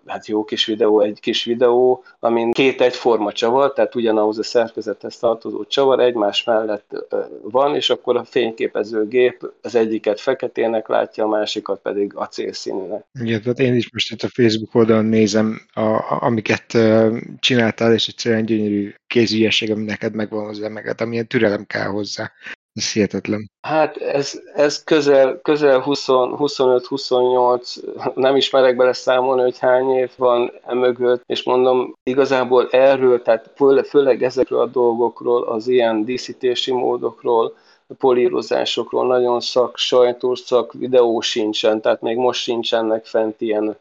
hát 0.05 0.27
jó 0.27 0.43
kis 0.43 0.65
videó, 0.65 1.01
egy 1.01 1.19
kis 1.19 1.43
videó, 1.43 2.03
amin 2.19 2.51
két 2.51 2.81
egyforma 2.81 3.31
csavar, 3.31 3.73
tehát 3.73 3.95
ugyanahoz 3.95 4.37
a 4.37 4.43
szerkezethez 4.43 5.17
tartozó 5.17 5.65
csavar 5.65 5.99
egymás 5.99 6.43
mellett 6.43 7.05
van, 7.41 7.75
és 7.75 7.89
akkor 7.89 8.17
a 8.17 8.23
fényképezőgép 8.23 9.51
az 9.61 9.75
egyiket 9.75 10.19
feketének 10.19 10.87
látja, 10.87 11.23
a 11.23 11.27
másikat 11.27 11.81
pedig 11.81 12.11
acélszínűnek. 12.15 13.05
Igen, 13.19 13.41
tehát 13.41 13.59
én 13.59 13.75
is 13.75 13.91
most 13.91 14.11
itt 14.11 14.23
a 14.23 14.29
Facebook 14.33 14.75
oldalon 14.75 15.05
nézem, 15.05 15.61
a, 15.73 16.17
amiket 16.19 16.77
csináltál, 17.39 17.93
és 17.93 18.07
egyszerűen 18.07 18.45
gyönyörű 18.45 18.93
kézügyesség, 19.07 19.71
ami 19.71 19.83
neked 19.83 20.13
megvan 20.13 20.45
hozzá, 20.45 20.67
meg 20.67 20.85
hát 20.85 21.01
amilyen 21.01 21.27
türelem 21.27 21.65
kell 21.65 21.87
hozzá. 21.87 22.31
Ez 22.73 22.91
hihetetlen. 22.91 23.49
Hát 23.61 23.97
ez, 23.97 24.41
ez 24.53 24.83
közel, 24.83 25.39
közel 25.41 25.83
25-28, 25.85 28.15
nem 28.15 28.35
ismerek 28.35 28.75
bele 28.75 28.93
számolni, 28.93 29.41
hogy 29.41 29.59
hány 29.59 29.89
év 29.89 30.11
van 30.17 30.51
emögött, 30.65 31.23
és 31.25 31.43
mondom, 31.43 31.93
igazából 32.03 32.69
erről, 32.69 33.21
tehát 33.21 33.53
főleg, 33.89 34.23
ezekről 34.23 34.59
a 34.59 34.65
dolgokról, 34.65 35.43
az 35.43 35.67
ilyen 35.67 36.05
díszítési 36.05 36.71
módokról, 36.71 37.55
polírozásokról 37.97 39.07
nagyon 39.07 39.39
szak, 39.39 39.77
sajtos 39.77 40.39
szak 40.39 40.73
videó 40.73 41.21
sincsen, 41.21 41.81
tehát 41.81 42.01
még 42.01 42.17
most 42.17 42.41
sincsenek 42.41 43.05
fent 43.05 43.41
ilyen 43.41 43.77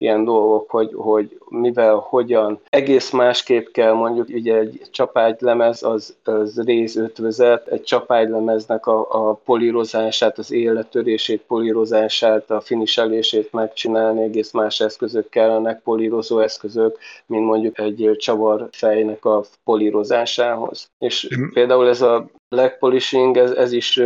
ilyen 0.00 0.24
dolgok, 0.24 0.70
hogy, 0.70 0.90
hogy 0.94 1.38
mivel, 1.48 1.94
hogyan. 1.94 2.60
Egész 2.68 3.10
másképp 3.10 3.66
kell 3.72 3.92
mondjuk, 3.92 4.28
ugye 4.28 4.54
egy 4.56 4.80
csapágylemez 4.90 5.82
az, 5.82 6.16
az 6.24 6.62
rézötvözet, 6.64 7.66
egy 7.66 7.82
csapágylemeznek 7.82 8.86
a, 8.86 9.06
a 9.28 9.32
polírozását, 9.44 10.38
az 10.38 10.52
élettörését, 10.52 11.42
polírozását, 11.46 12.50
a 12.50 12.60
finiselését 12.60 13.52
megcsinálni, 13.52 14.22
egész 14.22 14.52
más 14.52 14.80
eszközök 14.80 15.28
kellenek, 15.28 15.82
polírozó 15.82 16.38
eszközök, 16.38 16.98
mint 17.26 17.44
mondjuk 17.44 17.78
egy 17.78 18.16
csavarfejnek 18.18 19.24
a 19.24 19.44
polírozásához. 19.64 20.90
És 20.98 21.28
például 21.52 21.88
ez 21.88 22.02
a 22.02 22.30
black 22.50 22.78
polishing, 22.78 23.36
ez, 23.36 23.50
ez 23.50 23.72
is, 23.72 24.00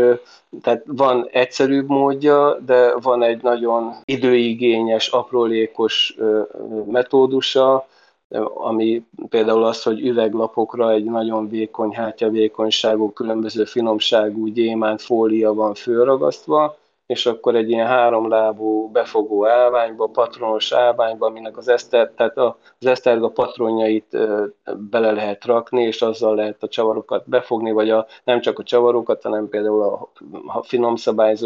tehát 0.63 0.83
van 0.87 1.29
egyszerűbb 1.31 1.89
módja, 1.89 2.59
de 2.67 2.95
van 2.95 3.23
egy 3.23 3.43
nagyon 3.43 3.95
időigényes, 4.05 5.09
aprólékos 5.09 6.17
metódusa, 6.87 7.87
ami 8.55 9.07
például 9.29 9.65
az, 9.65 9.83
hogy 9.83 10.01
üveglapokra 10.01 10.91
egy 10.91 11.05
nagyon 11.05 11.49
vékony, 11.49 11.95
hátyavékonyságú, 11.95 13.13
különböző 13.13 13.65
finomságú 13.65 14.47
gyémánt 14.47 15.03
fólia 15.03 15.55
van 15.55 15.75
fölragasztva, 15.75 16.77
és 17.07 17.27
akkor 17.27 17.55
egy 17.55 17.71
ilyen 17.71 17.87
háromlábú 17.87 18.91
befogó 18.91 19.47
állványba, 19.47 20.07
patronos 20.07 20.73
állványba, 20.73 21.27
aminek 21.27 21.57
az, 21.57 21.69
eszter, 21.69 22.11
tehát 22.17 22.37
az 22.37 22.87
eszterga 22.87 23.29
patronjait 23.29 24.17
bele 24.91 25.13
lehet 25.13 25.45
rakni, 25.45 25.83
és 25.83 26.03
azzal 26.03 26.35
lehet 26.35 26.63
a 26.63 26.69
csavarokat 26.69 27.29
befogni, 27.29 27.71
vagy 27.71 27.91
a, 27.91 28.07
nem 28.25 28.41
csak 28.41 28.59
a 28.59 28.63
csavarokat, 28.63 29.23
hanem 29.23 29.49
például 29.49 29.83
a, 29.83 30.11
a 30.47 30.63
finom 30.63 30.95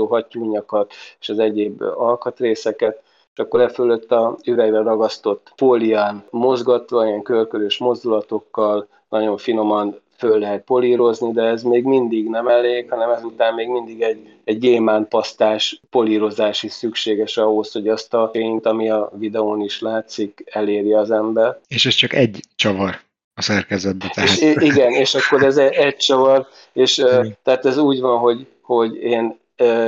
hattyúnyakat 0.09 0.93
és 1.21 1.29
az 1.29 1.39
egyéb 1.39 1.83
alkatrészeket, 1.83 3.03
és 3.35 3.45
akkor 3.45 3.61
e 3.61 3.69
fölött 3.69 4.13
a 4.13 4.37
üvegre 4.45 4.83
ragasztott 4.83 5.53
fólián 5.57 6.25
mozgatva, 6.31 7.07
ilyen 7.07 7.23
körkörös 7.23 7.79
mozdulatokkal, 7.79 8.89
nagyon 9.09 9.37
finoman 9.37 10.01
föl 10.19 10.39
lehet 10.39 10.65
polírozni, 10.65 11.33
de 11.33 11.43
ez 11.43 11.63
még 11.63 11.85
mindig 11.85 12.29
nem 12.29 12.49
elég, 12.49 12.91
hanem 12.91 13.11
ezután 13.11 13.55
még 13.55 13.69
mindig 13.69 14.01
egy, 14.01 14.19
egy 14.45 14.59
gyémánpasztás 14.59 15.81
polírozás 15.91 16.63
is 16.63 16.73
szükséges 16.73 17.37
ahhoz, 17.37 17.73
hogy 17.73 17.89
azt 17.89 18.15
a 18.15 18.31
fényt, 18.33 18.67
ami 18.67 18.91
a 18.91 19.11
videón 19.19 19.61
is 19.61 19.81
látszik, 19.81 20.45
elérje 20.51 20.99
az 20.99 21.11
ember. 21.11 21.59
És 21.69 21.87
ez 21.87 21.95
csak 21.95 22.13
egy 22.13 22.41
csavar 22.57 23.01
a 23.35 23.43
szerkezetben. 23.43 24.11
Tehát. 24.15 24.31
És, 24.31 24.41
igen, 24.41 24.91
és 24.93 25.15
akkor 25.15 25.43
ez 25.43 25.57
egy 25.57 25.97
csavar, 25.97 26.47
és 26.73 26.95
tehát 27.43 27.67
ez 27.67 27.79
úgy 27.79 28.01
van, 28.01 28.19
hogy, 28.19 28.47
hogy 28.63 28.97
én 28.97 29.39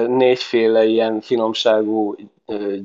négyféle 0.07 0.85
ilyen 0.85 1.21
finomságú 1.21 2.17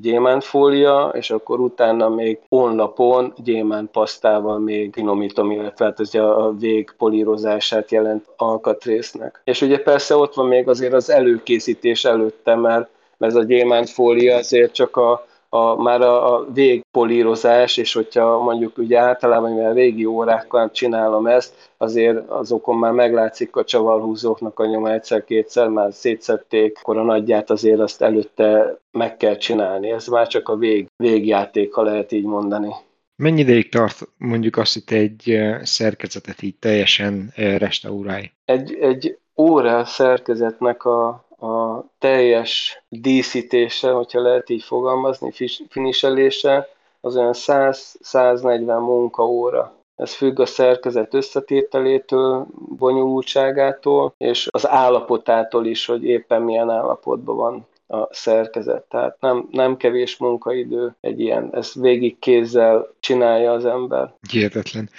gyémántfólia, 0.01 1.11
és 1.13 1.31
akkor 1.31 1.59
utána 1.59 2.09
még 2.09 2.39
honlapon 2.49 3.33
gyémántpasztával 3.43 4.59
még 4.59 4.93
finomítom, 4.93 5.51
illetve 5.51 5.85
hát 5.85 5.99
ez 5.99 6.13
a 6.13 6.53
vég 6.59 6.93
polírozását 6.97 7.91
jelent 7.91 8.25
alkatrésznek. 8.37 9.41
És 9.43 9.61
ugye 9.61 9.79
persze 9.79 10.15
ott 10.15 10.33
van 10.33 10.47
még 10.47 10.67
azért 10.67 10.93
az 10.93 11.09
előkészítés 11.09 12.05
előtte, 12.05 12.55
mert 12.55 12.89
ez 13.19 13.35
a 13.35 13.43
gyémántfólia 13.43 14.35
azért 14.35 14.73
csak 14.73 14.97
a, 14.97 15.25
a, 15.55 15.75
már 15.75 16.01
a, 16.01 16.35
a 16.35 16.45
végpolírozás, 16.53 17.77
és 17.77 17.93
hogyha 17.93 18.41
mondjuk 18.41 18.77
ugye 18.77 18.99
általában, 18.99 19.51
mivel 19.51 19.73
régi 19.73 20.05
órákkal 20.05 20.71
csinálom 20.71 21.27
ezt, 21.27 21.53
azért 21.77 22.29
azokon 22.29 22.77
már 22.77 22.91
meglátszik 22.91 23.55
a 23.55 23.63
csavarhúzóknak 23.63 24.59
a 24.59 24.65
nyoma 24.65 24.91
egyszer-kétszer, 24.91 25.67
már 25.67 25.93
szétszették, 25.93 26.79
akkor 26.81 26.97
a 26.97 27.03
nagyját 27.03 27.49
azért 27.49 27.79
azt 27.79 28.01
előtte 28.01 28.79
meg 28.91 29.17
kell 29.17 29.37
csinálni. 29.37 29.89
Ez 29.91 30.07
már 30.07 30.27
csak 30.27 30.49
a 30.49 30.55
vég, 30.55 30.87
végjáték, 30.95 31.73
ha 31.73 31.81
lehet 31.81 32.11
így 32.11 32.25
mondani. 32.25 32.69
Mennyi 33.15 33.39
ideig 33.39 33.69
tart 33.69 34.07
mondjuk 34.17 34.57
azt, 34.57 34.73
hogy 34.73 34.97
egy 34.97 35.39
szerkezetet 35.61 36.41
így 36.41 36.55
teljesen 36.55 37.31
restaurálj? 37.35 38.31
Egy, 38.45 38.77
egy 38.81 39.17
óra 39.37 39.85
szerkezetnek 39.85 40.83
a 40.85 41.24
a 41.45 41.85
teljes 41.99 42.83
díszítése, 42.89 43.91
hogyha 43.91 44.21
lehet 44.21 44.49
így 44.49 44.63
fogalmazni, 44.63 45.31
finiselése, 45.69 46.69
az 47.01 47.17
olyan 47.17 47.33
100-140 47.35 48.65
munkaóra. 48.79 49.73
Ez 49.95 50.13
függ 50.13 50.39
a 50.39 50.45
szerkezet 50.45 51.13
összetételétől, 51.13 52.45
bonyolultságától, 52.77 54.13
és 54.17 54.47
az 54.51 54.67
állapotától 54.67 55.65
is, 55.65 55.85
hogy 55.85 56.03
éppen 56.03 56.41
milyen 56.41 56.69
állapotban 56.69 57.35
van 57.35 57.67
a 57.87 58.13
szerkezet. 58.13 58.83
Tehát 58.83 59.17
nem, 59.19 59.47
nem 59.51 59.77
kevés 59.77 60.17
munkaidő 60.17 60.95
egy 61.01 61.19
ilyen, 61.19 61.49
ezt 61.53 61.73
végig 61.73 62.19
kézzel 62.19 62.93
csinálja 62.99 63.51
az 63.51 63.65
ember. 63.65 64.13
Hihetetlen. 64.29 64.89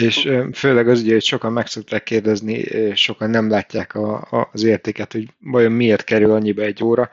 És 0.00 0.28
főleg 0.52 0.88
az 0.88 1.00
ugye, 1.00 1.12
hogy 1.12 1.22
sokan 1.22 1.52
meg 1.52 1.66
szokták 1.66 2.02
kérdezni, 2.02 2.64
sokan 2.94 3.30
nem 3.30 3.50
látják 3.50 3.94
a, 3.94 4.14
a, 4.30 4.48
az 4.52 4.62
értéket, 4.62 5.12
hogy 5.12 5.28
vajon 5.38 5.72
miért 5.72 6.04
kerül 6.04 6.30
annyiba 6.30 6.62
egy 6.62 6.84
óra. 6.84 7.10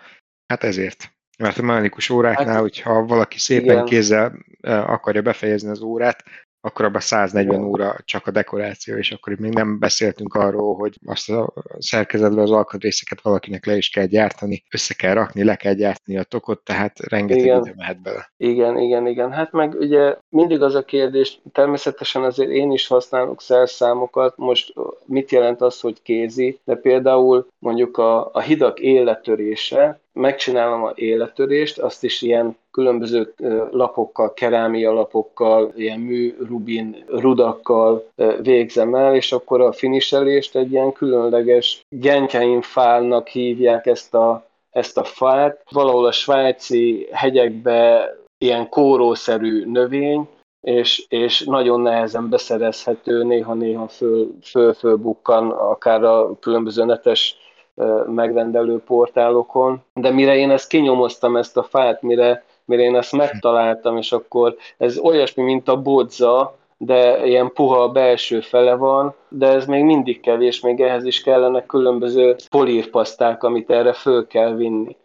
Hát 0.47 0.63
ezért. 0.63 1.11
Mert 1.37 1.57
a 1.57 1.61
mechanikus 1.61 2.09
óráknál, 2.09 2.47
hát, 2.47 2.61
hogyha 2.61 3.05
valaki 3.05 3.39
szépen 3.39 3.71
igen. 3.71 3.85
kézzel 3.85 4.45
akarja 4.61 5.21
befejezni 5.21 5.69
az 5.69 5.81
órát, 5.81 6.23
akkor 6.65 6.85
abban 6.85 7.01
140 7.01 7.63
óra 7.63 7.95
csak 8.05 8.27
a 8.27 8.31
dekoráció, 8.31 8.95
és 8.95 9.11
akkor 9.11 9.39
még 9.39 9.53
nem 9.53 9.79
beszéltünk 9.79 10.33
arról, 10.33 10.75
hogy 10.75 10.97
azt 11.05 11.29
a 11.29 11.53
szerkezetbe 11.77 12.41
az 12.41 12.51
alkatrészeket 12.51 13.21
valakinek 13.21 13.65
le 13.65 13.75
is 13.75 13.89
kell 13.89 14.05
gyártani, 14.05 14.63
össze 14.71 14.93
kell 14.93 15.13
rakni, 15.13 15.43
le 15.43 15.55
kell 15.55 15.73
gyártani 15.73 16.17
a 16.17 16.23
tokot, 16.23 16.63
tehát 16.63 16.99
rengeteg 16.99 17.43
igen. 17.43 17.61
idő 17.61 17.73
mehet 17.77 18.01
bele. 18.01 18.31
Igen, 18.37 18.77
igen, 18.77 19.07
igen. 19.07 19.31
Hát 19.31 19.51
meg 19.51 19.73
ugye 19.73 20.17
mindig 20.29 20.61
az 20.61 20.75
a 20.75 20.83
kérdés, 20.83 21.39
természetesen 21.51 22.23
azért 22.23 22.49
én 22.49 22.71
is 22.71 22.87
használok 22.87 23.41
szerszámokat, 23.41 24.37
most 24.37 24.73
mit 25.05 25.31
jelent 25.31 25.61
az, 25.61 25.79
hogy 25.79 26.01
kézi, 26.01 26.59
de 26.63 26.75
például 26.75 27.47
mondjuk 27.59 27.97
a, 27.97 28.29
a 28.33 28.41
hidak 28.41 28.79
élettörése, 28.79 30.01
megcsinálom 30.13 30.83
a 30.83 30.91
életörést, 30.95 31.79
azt 31.79 32.03
is 32.03 32.21
ilyen 32.21 32.57
különböző 32.71 33.33
lapokkal, 33.71 34.33
kerámia 34.33 34.91
lapokkal, 34.91 35.71
ilyen 35.75 35.99
mű, 35.99 36.35
rubin, 36.47 37.03
rudakkal 37.07 38.07
végzem 38.41 38.95
el, 38.95 39.15
és 39.15 39.31
akkor 39.31 39.61
a 39.61 39.71
finiselést 39.71 40.55
egy 40.55 40.71
ilyen 40.71 40.91
különleges 40.91 41.85
gentjein 41.89 42.61
fálnak 42.61 43.27
hívják 43.27 43.85
ezt 43.85 44.13
a, 44.13 44.45
ezt 44.69 44.97
a 44.97 45.03
fát. 45.03 45.63
Valahol 45.69 46.05
a 46.05 46.11
svájci 46.11 47.07
hegyekbe 47.11 48.09
ilyen 48.37 48.69
kórószerű 48.69 49.65
növény, 49.65 50.27
és, 50.61 51.05
és 51.09 51.43
nagyon 51.43 51.81
nehezen 51.81 52.29
beszerezhető, 52.29 53.23
néha-néha 53.23 53.87
föl, 53.87 54.31
föl, 54.41 54.73
fölbukkan, 54.73 55.49
akár 55.49 56.03
a 56.03 56.39
különböző 56.39 56.83
netes 56.85 57.37
megrendelő 58.05 58.79
portálokon. 58.79 59.83
De 59.93 60.09
mire 60.09 60.35
én 60.35 60.51
ezt 60.51 60.67
kinyomoztam, 60.67 61.35
ezt 61.35 61.57
a 61.57 61.63
fát, 61.63 62.01
mire, 62.01 62.43
mire 62.65 62.81
én 62.81 62.95
ezt 62.95 63.11
megtaláltam, 63.11 63.97
és 63.97 64.11
akkor 64.11 64.55
ez 64.77 64.97
olyasmi, 64.97 65.43
mint 65.43 65.67
a 65.67 65.81
bodza, 65.81 66.57
de 66.77 67.25
ilyen 67.25 67.51
puha 67.53 67.89
belső 67.89 68.39
fele 68.39 68.75
van, 68.75 69.13
de 69.29 69.47
ez 69.47 69.65
még 69.65 69.83
mindig 69.83 70.19
kevés, 70.19 70.59
még 70.59 70.81
ehhez 70.81 71.05
is 71.05 71.21
kellene 71.21 71.65
különböző 71.65 72.35
polírpaszták, 72.49 73.43
amit 73.43 73.69
erre 73.69 73.93
föl 73.93 74.27
kell 74.27 74.55
vinni 74.55 74.95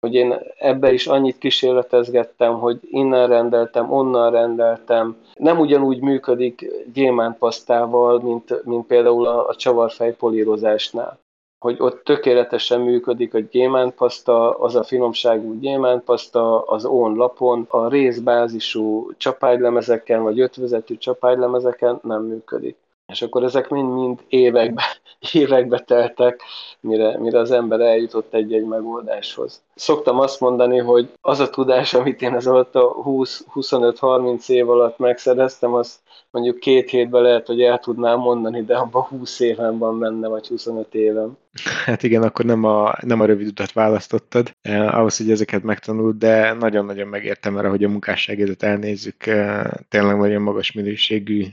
hogy 0.00 0.14
én 0.14 0.34
ebbe 0.58 0.92
is 0.92 1.06
annyit 1.06 1.38
kísérletezgettem, 1.38 2.58
hogy 2.58 2.78
innen 2.82 3.28
rendeltem, 3.28 3.92
onnan 3.92 4.30
rendeltem. 4.30 5.16
Nem 5.34 5.58
ugyanúgy 5.58 6.00
működik 6.00 6.70
gyémántpasztával, 6.92 8.20
mint, 8.20 8.64
mint 8.64 8.86
például 8.86 9.26
a, 9.26 9.46
a 9.46 9.54
csavarfej 9.54 10.14
polírozásnál. 10.14 11.18
Hogy 11.58 11.76
ott 11.78 12.04
tökéletesen 12.04 12.80
működik 12.80 13.34
a 13.34 13.38
gyémántpaszta, 13.38 14.58
az 14.58 14.74
a 14.74 14.82
finomságú 14.82 15.58
gyémántpaszta 15.58 16.62
az 16.62 16.84
on 16.84 17.14
lapon, 17.14 17.66
a 17.68 17.88
részbázisú 17.88 19.12
csapágylemezeken, 19.16 20.22
vagy 20.22 20.40
ötvezetű 20.40 20.96
csapágylemezeken 20.96 21.98
nem 22.02 22.22
működik. 22.22 22.76
És 23.12 23.22
akkor 23.22 23.44
ezek 23.44 23.68
mind-mind 23.68 24.20
évekbe, 24.28 24.82
évekbe 25.32 25.78
teltek, 25.78 26.42
mire, 26.80 27.18
mire 27.18 27.38
az 27.38 27.50
ember 27.50 27.80
eljutott 27.80 28.34
egy-egy 28.34 28.64
megoldáshoz. 28.64 29.62
Szoktam 29.74 30.18
azt 30.18 30.40
mondani, 30.40 30.78
hogy 30.78 31.12
az 31.20 31.40
a 31.40 31.50
tudás, 31.50 31.94
amit 31.94 32.22
én 32.22 32.34
ez 32.34 32.46
alatt 32.46 32.74
a 32.74 32.94
20-25-30 33.04 34.48
év 34.48 34.70
alatt 34.70 34.98
megszereztem, 34.98 35.74
azt 35.74 35.98
mondjuk 36.30 36.58
két 36.58 36.90
hétben 36.90 37.22
lehet, 37.22 37.46
hogy 37.46 37.62
el 37.62 37.78
tudnám 37.78 38.18
mondani, 38.18 38.62
de 38.62 38.76
abban 38.76 39.02
20 39.02 39.40
éven 39.40 39.78
van 39.78 39.98
benne, 39.98 40.28
vagy 40.28 40.46
25 40.46 40.94
évem. 40.94 41.36
Hát 41.84 42.02
igen, 42.02 42.22
akkor 42.22 42.44
nem 42.44 42.64
a, 42.64 42.94
nem 43.00 43.20
a 43.20 43.24
rövid 43.24 43.46
utat 43.46 43.72
választottad, 43.72 44.50
eh, 44.62 44.98
ahhoz, 44.98 45.16
hogy 45.16 45.30
ezeket 45.30 45.62
megtanult, 45.62 46.18
de 46.18 46.52
nagyon-nagyon 46.52 47.08
megértem 47.08 47.58
erre, 47.58 47.68
hogy 47.68 47.84
a 47.84 47.88
munkásságédet 47.88 48.62
elnézzük, 48.62 49.26
eh, 49.26 49.64
tényleg 49.88 50.16
nagyon 50.16 50.42
magas 50.42 50.72
minőségű 50.72 51.44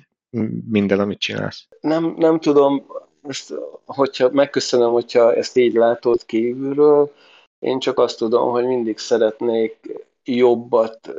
minden, 0.70 1.00
amit 1.00 1.20
csinálsz? 1.20 1.68
Nem, 1.80 2.16
nem 2.18 2.40
tudom, 2.40 2.86
ezt, 3.22 3.54
hogyha 3.86 4.30
megköszönöm, 4.32 4.92
hogyha 4.92 5.34
ezt 5.34 5.58
így 5.58 5.74
látod 5.74 6.26
kívülről, 6.26 7.14
én 7.60 7.80
csak 7.80 8.00
azt 8.00 8.18
tudom, 8.18 8.52
hogy 8.52 8.66
mindig 8.66 8.98
szeretnék 8.98 10.04
jobbat 10.24 11.14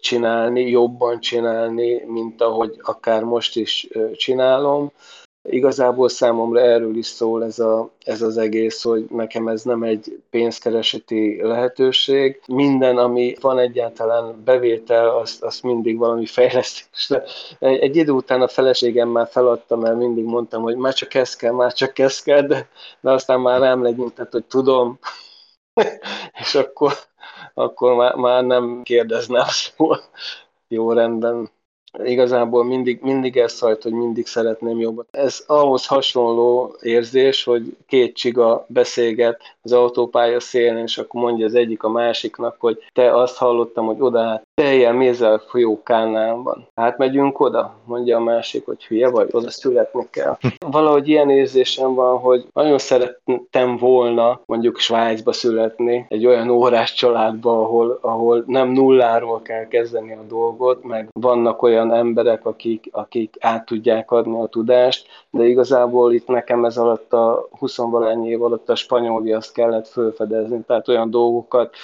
csinálni, 0.00 0.70
jobban 0.70 1.20
csinálni, 1.20 2.04
mint 2.06 2.40
ahogy 2.42 2.76
akár 2.82 3.24
most 3.24 3.56
is 3.56 3.88
csinálom, 4.14 4.92
Igazából 5.42 6.08
számomra 6.08 6.60
erről 6.60 6.96
is 6.96 7.06
szól 7.06 7.44
ez, 7.44 7.58
a, 7.58 7.90
ez 8.04 8.22
az 8.22 8.36
egész, 8.36 8.82
hogy 8.82 9.06
nekem 9.10 9.48
ez 9.48 9.62
nem 9.62 9.82
egy 9.82 10.22
pénzkereseti 10.30 11.42
lehetőség. 11.42 12.40
Minden, 12.46 12.98
ami 12.98 13.36
van 13.40 13.58
egyáltalán 13.58 14.42
bevétel, 14.44 15.08
azt, 15.08 15.42
azt 15.42 15.62
mindig 15.62 15.98
valami 15.98 16.26
fejlesztésre. 16.26 17.24
Egy, 17.58 17.96
idő 17.96 18.12
után 18.12 18.42
a 18.42 18.48
feleségem 18.48 19.08
már 19.08 19.28
feladta, 19.28 19.76
mert 19.76 19.96
mindig 19.96 20.24
mondtam, 20.24 20.62
hogy 20.62 20.76
már 20.76 20.94
csak 20.94 21.14
ez 21.14 21.36
kell, 21.36 21.52
már 21.52 21.72
csak 21.72 21.98
ez 21.98 22.22
kell, 22.22 22.42
de, 22.42 22.68
de 23.00 23.10
aztán 23.10 23.40
már 23.40 23.60
rám 23.60 23.82
legyintett, 23.82 24.32
hogy 24.32 24.44
tudom, 24.44 24.98
és 26.40 26.54
akkor, 26.54 26.92
akkor 27.54 27.94
már, 27.94 28.14
már 28.14 28.44
nem 28.44 28.82
kérdezne 28.82 29.40
azt, 29.40 29.74
jó 30.68 30.92
rendben, 30.92 31.50
igazából 32.04 32.64
mindig, 32.64 33.00
mindig 33.02 33.36
ez 33.36 33.52
szajt, 33.52 33.82
hogy 33.82 33.92
mindig 33.92 34.26
szeretném 34.26 34.80
jobbat. 34.80 35.06
Ez 35.10 35.44
ahhoz 35.46 35.86
hasonló 35.86 36.76
érzés, 36.80 37.44
hogy 37.44 37.76
két 37.86 38.16
csiga 38.16 38.64
beszélget 38.68 39.40
az 39.62 39.72
autópálya 39.72 40.40
szélén, 40.40 40.76
és 40.76 40.98
akkor 40.98 41.22
mondja 41.22 41.46
az 41.46 41.54
egyik 41.54 41.82
a 41.82 41.88
másiknak, 41.88 42.56
hogy 42.58 42.78
te 42.92 43.16
azt 43.16 43.36
hallottam, 43.36 43.86
hogy 43.86 44.00
oda 44.00 44.42
teljel 44.54 44.92
mézel 44.92 45.38
folyó 45.38 45.82
Kánánban. 45.82 46.68
Hát 46.74 46.98
megyünk 46.98 47.40
oda, 47.40 47.74
mondja 47.84 48.16
a 48.16 48.20
másik, 48.20 48.64
hogy 48.66 48.84
hülye 48.84 49.10
vagy, 49.10 49.28
oda 49.30 49.50
születni 49.50 50.06
kell. 50.10 50.36
Valahogy 50.70 51.08
ilyen 51.08 51.30
érzésem 51.30 51.94
van, 51.94 52.18
hogy 52.18 52.46
nagyon 52.52 52.78
szerettem 52.78 53.76
volna 53.76 54.40
mondjuk 54.46 54.78
Svájcba 54.78 55.32
születni, 55.32 56.06
egy 56.08 56.26
olyan 56.26 56.48
órás 56.48 56.94
családba, 56.94 57.62
ahol, 57.62 57.98
ahol 58.00 58.44
nem 58.46 58.68
nulláról 58.68 59.42
kell 59.42 59.68
kezdeni 59.68 60.12
a 60.12 60.24
dolgot, 60.28 60.84
meg 60.84 61.08
vannak 61.12 61.62
olyan 61.62 61.92
emberek, 61.92 62.46
akik, 62.46 62.88
akik 62.92 63.36
át 63.40 63.64
tudják 63.64 64.10
adni 64.10 64.40
a 64.42 64.46
tudást, 64.46 65.06
de 65.30 65.44
igazából 65.44 66.12
itt 66.12 66.26
nekem 66.26 66.64
ez 66.64 66.76
alatt 66.76 67.12
a 67.12 67.48
20 67.58 67.78
év 68.24 68.42
alatt 68.42 68.68
a 68.70 68.74
spanyol 68.74 69.22
viaszt 69.22 69.52
kellett 69.52 69.88
felfedezni, 69.88 70.60
tehát 70.66 70.88
olyan 70.88 71.10
dolgokat, 71.10 71.74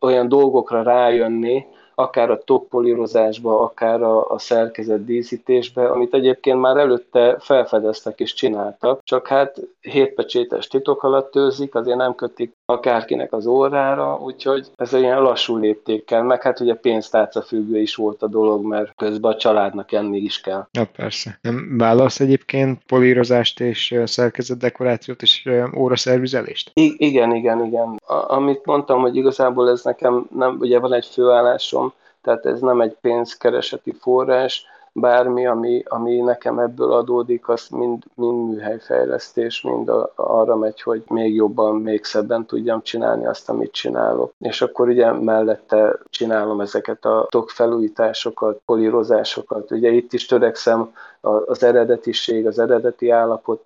olyan 0.00 0.28
dolgokra 0.28 0.82
rájönni, 0.82 1.66
akár 1.98 2.30
a 2.30 2.38
toppolírozásba, 2.44 3.60
akár 3.60 4.02
a, 4.02 4.30
a 4.30 4.38
szerkezet 4.38 5.04
díszítésbe, 5.04 5.88
amit 5.88 6.14
egyébként 6.14 6.60
már 6.60 6.76
előtte 6.76 7.38
felfedeztek 7.38 8.20
és 8.20 8.34
csináltak, 8.34 9.00
csak 9.02 9.26
hát 9.26 9.60
hétpecsétes 9.80 10.66
titok 10.66 11.02
alatt 11.02 11.36
őzik, 11.36 11.74
azért 11.74 11.96
nem 11.96 12.14
kötik 12.14 12.52
akárkinek 12.66 13.32
az 13.32 13.46
órára, 13.46 14.18
úgyhogy 14.20 14.66
ez 14.76 14.94
egy 14.94 15.00
ilyen 15.00 15.22
lassú 15.22 15.56
léptékkel, 15.56 16.22
meg 16.22 16.42
hát 16.42 16.60
ugye 16.60 16.74
pénztárca 16.74 17.42
függő 17.42 17.80
is 17.80 17.94
volt 17.94 18.22
a 18.22 18.26
dolog, 18.26 18.64
mert 18.64 18.92
közben 18.96 19.32
a 19.32 19.36
családnak 19.36 19.92
enni 19.92 20.18
is 20.18 20.40
kell. 20.40 20.66
Ja, 20.72 20.88
persze. 20.96 21.38
Nem 21.42 21.74
válasz 21.78 22.20
egyébként 22.20 22.82
polírozást 22.86 23.60
és 23.60 23.94
szerkezet 24.04 24.58
dekorációt 24.58 25.22
és 25.22 25.48
óraszervizelést? 25.76 26.70
I- 26.74 26.94
igen, 26.98 27.34
igen, 27.34 27.64
igen. 27.64 28.00
A- 28.06 28.34
amit 28.34 28.64
mondtam, 28.64 29.00
hogy 29.00 29.16
igazából 29.16 29.70
ez 29.70 29.84
nekem 29.84 30.26
nem, 30.34 30.56
ugye 30.60 30.78
van 30.78 30.92
egy 30.92 31.06
főállásom, 31.06 31.92
tehát 32.22 32.46
ez 32.46 32.60
nem 32.60 32.80
egy 32.80 32.96
pénzkereseti 33.00 33.92
forrás, 34.00 34.64
bármi, 35.00 35.46
ami, 35.46 35.82
ami 35.88 36.20
nekem 36.20 36.58
ebből 36.58 36.92
adódik, 36.92 37.48
az 37.48 37.68
mind, 37.68 38.02
mind 38.14 38.48
műhelyfejlesztés, 38.48 39.60
mind 39.60 39.88
a, 39.88 40.12
arra 40.14 40.56
megy, 40.56 40.82
hogy 40.82 41.02
még 41.08 41.34
jobban, 41.34 41.76
még 41.76 42.04
szebben 42.04 42.46
tudjam 42.46 42.82
csinálni 42.82 43.26
azt, 43.26 43.48
amit 43.48 43.72
csinálok. 43.72 44.32
És 44.38 44.62
akkor 44.62 44.88
ugye 44.88 45.12
mellette 45.12 45.98
csinálom 46.10 46.60
ezeket 46.60 47.04
a 47.04 47.26
tokfelújításokat, 47.30 48.60
polírozásokat. 48.64 49.70
Ugye 49.70 49.90
itt 49.90 50.12
is 50.12 50.26
törekszem 50.26 50.92
az 51.46 51.62
eredetiség, 51.62 52.46
az 52.46 52.58
eredeti 52.58 53.10
állapot 53.10 53.62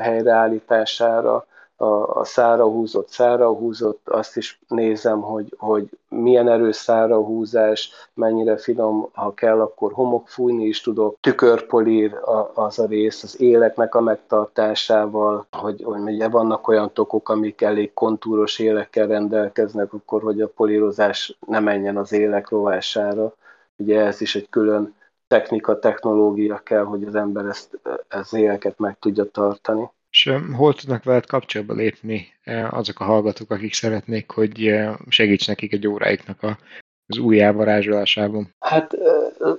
helyreállítására, 0.00 1.46
a, 1.82 2.20
a 2.20 2.24
szára 2.24 2.64
húzott, 2.64 3.08
szára 3.08 3.52
húzott, 3.52 4.08
azt 4.08 4.36
is 4.36 4.60
nézem, 4.68 5.20
hogy, 5.20 5.54
hogy 5.58 5.88
milyen 6.08 6.48
erős 6.48 6.76
szára 6.76 7.16
húzás, 7.24 7.90
mennyire 8.14 8.56
finom, 8.56 9.08
ha 9.12 9.34
kell, 9.34 9.60
akkor 9.60 9.92
homok 9.92 10.28
fújni 10.28 10.64
is 10.64 10.80
tudok, 10.80 11.16
tükörpolír 11.20 12.18
az 12.54 12.78
a 12.78 12.86
rész, 12.86 13.22
az 13.22 13.40
éleknek 13.40 13.94
a 13.94 14.00
megtartásával, 14.00 15.46
hogy, 15.50 15.82
hogy 15.82 16.00
ugye 16.00 16.28
vannak 16.28 16.68
olyan 16.68 16.92
tokok, 16.92 17.28
amik 17.28 17.60
elég 17.60 17.92
kontúros 17.92 18.58
élekkel 18.58 19.06
rendelkeznek, 19.06 19.92
akkor 19.92 20.22
hogy 20.22 20.40
a 20.40 20.48
polírozás 20.48 21.38
ne 21.46 21.60
menjen 21.60 21.96
az 21.96 22.12
élek 22.12 22.48
rovására. 22.48 23.34
Ugye 23.76 24.00
ez 24.00 24.20
is 24.20 24.36
egy 24.36 24.48
külön 24.48 24.94
technika, 25.26 25.78
technológia 25.78 26.58
kell, 26.58 26.84
hogy 26.84 27.04
az 27.04 27.14
ember 27.14 27.44
ezt, 27.44 27.80
az 28.08 28.34
éleket 28.34 28.78
meg 28.78 28.98
tudja 28.98 29.24
tartani. 29.24 29.90
És 30.12 30.34
hol 30.56 30.74
tudnak 30.74 31.04
veled 31.04 31.26
kapcsolatba 31.26 31.74
lépni 31.74 32.26
azok 32.70 33.00
a 33.00 33.04
hallgatók, 33.04 33.50
akik 33.50 33.74
szeretnék, 33.74 34.30
hogy 34.30 34.74
segíts 35.08 35.46
nekik 35.48 35.72
egy 35.72 35.86
óráiknak 35.86 36.42
a, 36.42 36.58
az 37.06 37.18
új 37.18 37.40
elvarázsolásában? 37.40 38.54
Hát 38.58 38.96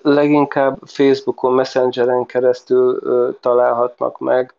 leginkább 0.01 0.79
Facebookon, 0.85 1.53
Messengeren 1.53 2.25
keresztül 2.25 2.99
találhatnak 3.39 4.19
meg 4.19 4.53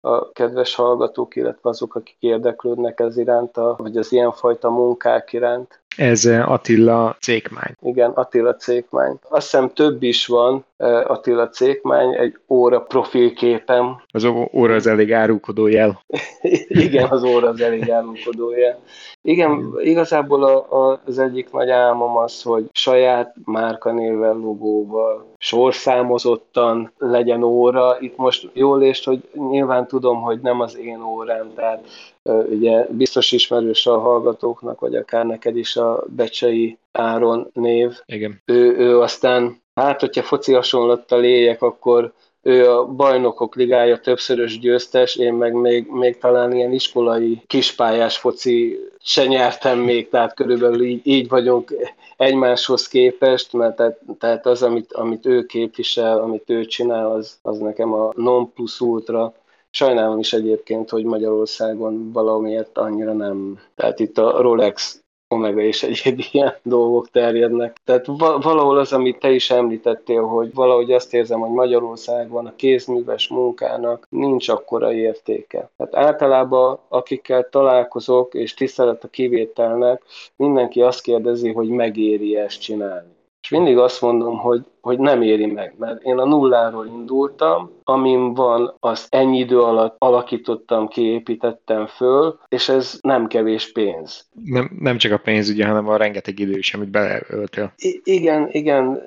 a 0.00 0.32
kedves 0.32 0.74
hallgatók, 0.74 1.36
illetve 1.36 1.68
azok, 1.68 1.94
akik 1.94 2.16
érdeklődnek 2.18 3.00
ez 3.00 3.16
iránta, 3.16 3.74
vagy 3.78 3.96
az 3.96 4.12
ilyenfajta 4.12 4.70
munkák 4.70 5.32
iránt. 5.32 5.80
Ez 5.96 6.26
Attila 6.26 7.16
Cékmány. 7.20 7.74
Igen, 7.82 8.10
Attila 8.10 8.54
Cékmány. 8.54 9.18
Azt 9.28 9.50
hiszem 9.50 9.72
több 9.72 10.02
is 10.02 10.26
van, 10.26 10.64
Attila 11.06 11.48
Cékmány 11.48 12.14
egy 12.14 12.38
óra 12.48 12.80
profilképem. 12.80 14.02
Az 14.10 14.24
óra 14.52 14.74
az 14.74 14.86
elég 14.86 15.12
árulkodó 15.12 15.66
jel. 15.66 16.02
Igen, 16.68 17.08
az 17.10 17.22
óra 17.22 17.48
az 17.48 17.60
elég 17.60 17.90
árulkodó 17.90 18.50
jel. 18.50 18.78
Igen, 19.22 19.74
igazából 19.78 20.44
a, 20.44 20.90
a, 20.90 21.00
az 21.06 21.18
egyik 21.18 21.50
nagy 21.52 21.70
álmom 21.70 22.16
az, 22.16 22.42
hogy 22.42 22.68
saját 22.72 23.34
márkanévvel, 23.44 24.34
logóval, 24.34 25.34
sorszámozottan 25.38 26.92
legyen 26.98 27.42
óra. 27.42 27.96
Itt 28.00 28.16
most 28.16 28.50
jól 28.52 28.82
és 28.82 29.04
hogy 29.04 29.28
nyilván 29.50 29.86
tudom, 29.86 30.20
hogy 30.20 30.40
nem 30.40 30.60
az 30.60 30.78
én 30.78 31.02
órám, 31.02 31.52
tehát 31.54 31.88
ugye 32.30 32.86
biztos 32.90 33.32
ismerős 33.32 33.86
a 33.86 33.98
hallgatóknak, 33.98 34.80
vagy 34.80 34.96
akár 34.96 35.26
neked 35.26 35.56
is 35.56 35.76
a 35.76 36.04
Becsei 36.08 36.78
Áron 36.92 37.50
név. 37.52 38.00
Igen. 38.06 38.42
Ő, 38.44 38.76
ő 38.76 39.00
aztán, 39.00 39.62
hát 39.74 40.00
hogyha 40.00 40.22
foci 40.22 40.52
hasonlattal 40.52 41.24
éljek, 41.24 41.62
akkor 41.62 42.12
ő 42.42 42.70
a 42.70 42.86
bajnokok 42.86 43.54
ligája 43.54 44.00
többszörös 44.00 44.58
győztes, 44.58 45.16
én 45.16 45.34
meg 45.34 45.52
még, 45.52 45.86
még 45.90 46.18
talán 46.18 46.52
ilyen 46.52 46.72
iskolai 46.72 47.42
kispályás 47.46 48.18
foci 48.18 48.78
se 49.02 49.26
nyertem 49.26 49.78
még, 49.78 50.08
tehát 50.08 50.34
körülbelül 50.34 50.82
így, 50.82 51.00
így 51.02 51.28
vagyunk 51.28 51.74
egymáshoz 52.16 52.88
képest, 52.88 53.52
mert 53.52 53.76
tehát, 53.76 53.98
tehát 54.18 54.46
az, 54.46 54.62
amit, 54.62 54.92
amit 54.92 55.26
ő 55.26 55.46
képvisel, 55.46 56.18
amit 56.18 56.50
ő 56.50 56.64
csinál, 56.64 57.10
az, 57.10 57.38
az 57.42 57.58
nekem 57.58 57.92
a 57.92 58.12
non 58.16 58.52
plus 58.52 58.80
ultra. 58.80 59.34
Sajnálom 59.70 60.18
is 60.18 60.32
egyébként, 60.32 60.90
hogy 60.90 61.04
Magyarországon 61.04 62.12
valamiért 62.12 62.78
annyira 62.78 63.12
nem. 63.12 63.58
Tehát 63.74 64.00
itt 64.00 64.18
a 64.18 64.40
Rolex 64.40 65.02
Omega 65.34 65.60
és 65.60 65.82
egyéb 65.82 66.24
ilyen 66.32 66.54
dolgok 66.62 67.10
terjednek. 67.10 67.76
Tehát 67.84 68.06
valahol 68.42 68.78
az, 68.78 68.92
amit 68.92 69.18
te 69.18 69.30
is 69.30 69.50
említettél, 69.50 70.22
hogy 70.22 70.54
valahogy 70.54 70.92
azt 70.92 71.14
érzem, 71.14 71.40
hogy 71.40 71.50
Magyarországon 71.50 72.46
a 72.46 72.56
kézműves 72.56 73.28
munkának 73.28 74.06
nincs 74.08 74.48
akkora 74.48 74.92
értéke. 74.92 75.70
Tehát 75.76 75.94
általában 75.94 76.78
akikkel 76.88 77.48
találkozok, 77.48 78.34
és 78.34 78.54
tisztelet 78.54 79.04
a 79.04 79.08
kivételnek, 79.08 80.02
mindenki 80.36 80.80
azt 80.82 81.02
kérdezi, 81.02 81.52
hogy 81.52 81.68
megéri 81.68 82.36
ezt 82.36 82.60
csinálni. 82.60 83.18
És 83.42 83.48
mindig 83.48 83.78
azt 83.78 84.00
mondom, 84.00 84.38
hogy, 84.38 84.62
hogy 84.80 84.98
nem 84.98 85.22
éri 85.22 85.46
meg, 85.46 85.74
mert 85.78 86.02
én 86.02 86.18
a 86.18 86.24
nulláról 86.24 86.86
indultam, 86.86 87.70
amin 87.84 88.34
van, 88.34 88.74
azt 88.80 89.14
ennyi 89.14 89.38
idő 89.38 89.60
alatt 89.60 89.94
alakítottam, 89.98 90.88
kiépítettem 90.88 91.86
föl, 91.86 92.38
és 92.48 92.68
ez 92.68 92.98
nem 93.00 93.26
kevés 93.26 93.72
pénz. 93.72 94.28
Nem, 94.44 94.70
nem 94.80 94.98
csak 94.98 95.12
a 95.12 95.18
pénz, 95.18 95.48
ugye, 95.48 95.66
hanem 95.66 95.88
a 95.88 95.96
rengeteg 95.96 96.38
idő 96.38 96.58
is, 96.58 96.74
amit 96.74 96.90
beleöltél. 96.90 97.72
I- 97.76 98.00
igen, 98.04 98.48
igen, 98.50 99.02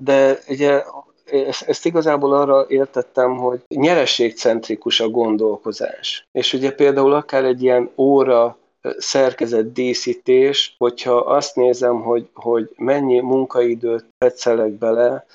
de 0.00 0.38
ugye 0.48 0.82
ezt, 1.24 1.62
ezt 1.68 1.86
igazából 1.86 2.34
arra 2.34 2.64
értettem, 2.68 3.36
hogy 3.36 3.60
nyerességcentrikus 3.68 5.00
a 5.00 5.08
gondolkozás. 5.08 6.26
És 6.32 6.52
ugye 6.52 6.72
például 6.72 7.12
akár 7.12 7.44
egy 7.44 7.62
ilyen 7.62 7.90
óra 7.96 8.58
szerkezet 8.98 9.72
díszítés, 9.72 10.74
hogyha 10.78 11.16
azt 11.16 11.56
nézem, 11.56 12.02
hogy, 12.02 12.28
hogy 12.34 12.70
mennyi 12.76 13.20
munkaidőt 13.20 14.04
tetszelek 14.18 14.70
bele, 14.70 15.26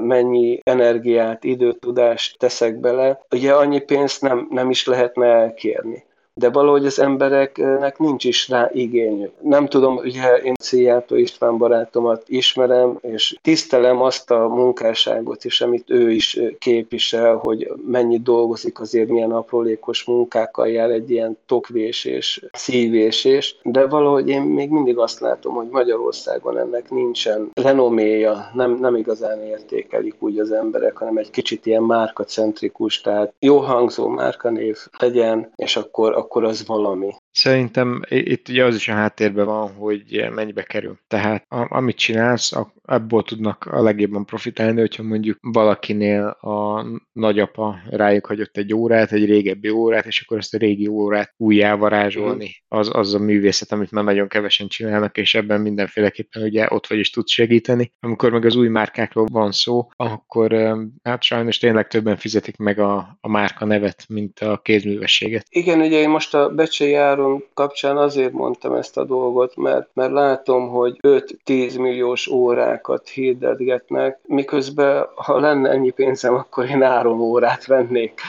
mennyi 0.00 0.60
energiát, 0.62 1.44
időt, 1.44 1.80
tudást 1.80 2.38
teszek 2.38 2.76
bele, 2.76 3.24
ugye 3.30 3.54
annyi 3.54 3.80
pénzt 3.80 4.22
nem, 4.22 4.46
nem 4.50 4.70
is 4.70 4.86
lehetne 4.86 5.26
elkérni 5.26 6.04
de 6.42 6.50
valahogy 6.50 6.86
az 6.86 7.00
embereknek 7.00 7.98
nincs 7.98 8.24
is 8.24 8.48
rá 8.48 8.70
igényük. 8.72 9.30
Nem 9.40 9.66
tudom, 9.66 9.96
ugye 9.96 10.36
én 10.36 10.54
Szijjártó 10.58 11.16
István 11.16 11.58
barátomat 11.58 12.22
ismerem, 12.26 12.98
és 13.00 13.36
tisztelem 13.42 14.02
azt 14.02 14.30
a 14.30 14.48
munkásságot 14.48 15.44
is, 15.44 15.60
amit 15.60 15.90
ő 15.90 16.10
is 16.10 16.40
képvisel, 16.58 17.36
hogy 17.36 17.72
mennyi 17.86 18.18
dolgozik 18.18 18.80
azért, 18.80 19.08
milyen 19.08 19.32
aprólékos 19.32 20.04
munkákkal 20.04 20.68
jár 20.68 20.90
egy 20.90 21.10
ilyen 21.10 21.38
tokvésés, 21.46 22.44
szívésés, 22.52 23.56
de 23.62 23.86
valahogy 23.86 24.28
én 24.28 24.42
még 24.42 24.70
mindig 24.70 24.98
azt 24.98 25.20
látom, 25.20 25.54
hogy 25.54 25.68
Magyarországon 25.70 26.58
ennek 26.58 26.90
nincsen 26.90 27.50
renoméja, 27.54 28.50
nem, 28.54 28.78
nem 28.80 28.96
igazán 28.96 29.42
értékelik 29.42 30.14
úgy 30.18 30.38
az 30.38 30.52
emberek, 30.52 30.96
hanem 30.96 31.16
egy 31.16 31.30
kicsit 31.30 31.66
ilyen 31.66 31.82
márkacentrikus, 31.82 33.00
tehát 33.00 33.32
jó 33.38 33.56
hangzó 33.56 34.08
márkanév 34.08 34.78
legyen, 34.98 35.52
és 35.56 35.76
akkor 35.76 35.90
akkor 36.22 36.31
az 36.44 36.66
valami. 36.66 37.14
Szerintem 37.32 38.02
itt 38.08 38.48
ugye 38.48 38.64
az 38.64 38.74
is 38.74 38.88
a 38.88 38.92
háttérben 38.92 39.46
van, 39.46 39.72
hogy 39.74 40.28
mennyibe 40.34 40.62
kerül. 40.62 40.98
Tehát 41.08 41.44
amit 41.48 41.96
csinálsz, 41.96 42.52
abból 42.82 43.22
tudnak 43.22 43.64
a 43.64 43.82
legjobban 43.82 44.24
profitálni, 44.24 44.80
hogyha 44.80 45.02
mondjuk 45.02 45.38
valakinél 45.40 46.24
a 46.26 46.86
nagyapa 47.12 47.76
rájuk 47.90 48.26
hagyott 48.26 48.56
egy 48.56 48.74
órát, 48.74 49.12
egy 49.12 49.24
régebbi 49.24 49.70
órát, 49.70 50.06
és 50.06 50.20
akkor 50.20 50.38
ezt 50.38 50.54
a 50.54 50.58
régi 50.58 50.86
órát 50.86 51.34
újjávarázsolni, 51.36 52.44
mhm. 52.44 52.80
az, 52.80 52.90
az 52.92 53.14
a 53.14 53.18
művészet, 53.18 53.72
amit 53.72 53.90
már 53.90 54.04
nagyon 54.04 54.28
kevesen 54.28 54.68
csinálnak, 54.68 55.16
és 55.16 55.34
ebben 55.34 55.60
mindenféleképpen 55.60 56.42
ugye 56.42 56.66
ott 56.68 56.86
vagy 56.86 56.98
is 56.98 57.10
tudsz 57.10 57.32
segíteni. 57.32 57.92
Amikor 58.00 58.32
meg 58.32 58.44
az 58.44 58.56
új 58.56 58.68
márkákról 58.68 59.26
van 59.32 59.52
szó, 59.52 59.88
akkor 59.96 60.76
hát 61.02 61.22
sajnos 61.22 61.58
tényleg 61.58 61.86
többen 61.86 62.16
fizetik 62.16 62.56
meg 62.56 62.78
a, 62.78 63.18
a 63.20 63.28
márka 63.28 63.64
nevet, 63.64 64.04
mint 64.08 64.38
a 64.38 64.60
kézművességet. 64.62 65.46
Igen, 65.48 65.80
ugye 65.80 65.98
én 65.98 66.08
most 66.08 66.34
a 66.34 66.48
Becsei 66.48 66.94
Áron 67.22 67.44
kapcsán 67.54 67.96
azért 67.96 68.32
mondtam 68.32 68.74
ezt 68.74 68.96
a 68.96 69.04
dolgot, 69.04 69.56
mert, 69.56 69.88
mert 69.92 70.12
látom, 70.12 70.68
hogy 70.68 70.98
5-10 71.02 71.78
milliós 71.80 72.28
órákat 72.28 73.08
hirdetgetnek, 73.08 74.18
miközben 74.26 75.06
ha 75.14 75.38
lenne 75.40 75.70
ennyi 75.70 75.90
pénzem, 75.90 76.34
akkor 76.34 76.70
én 76.70 76.82
áron 76.82 77.20
órát 77.20 77.66
vennék. 77.66 78.20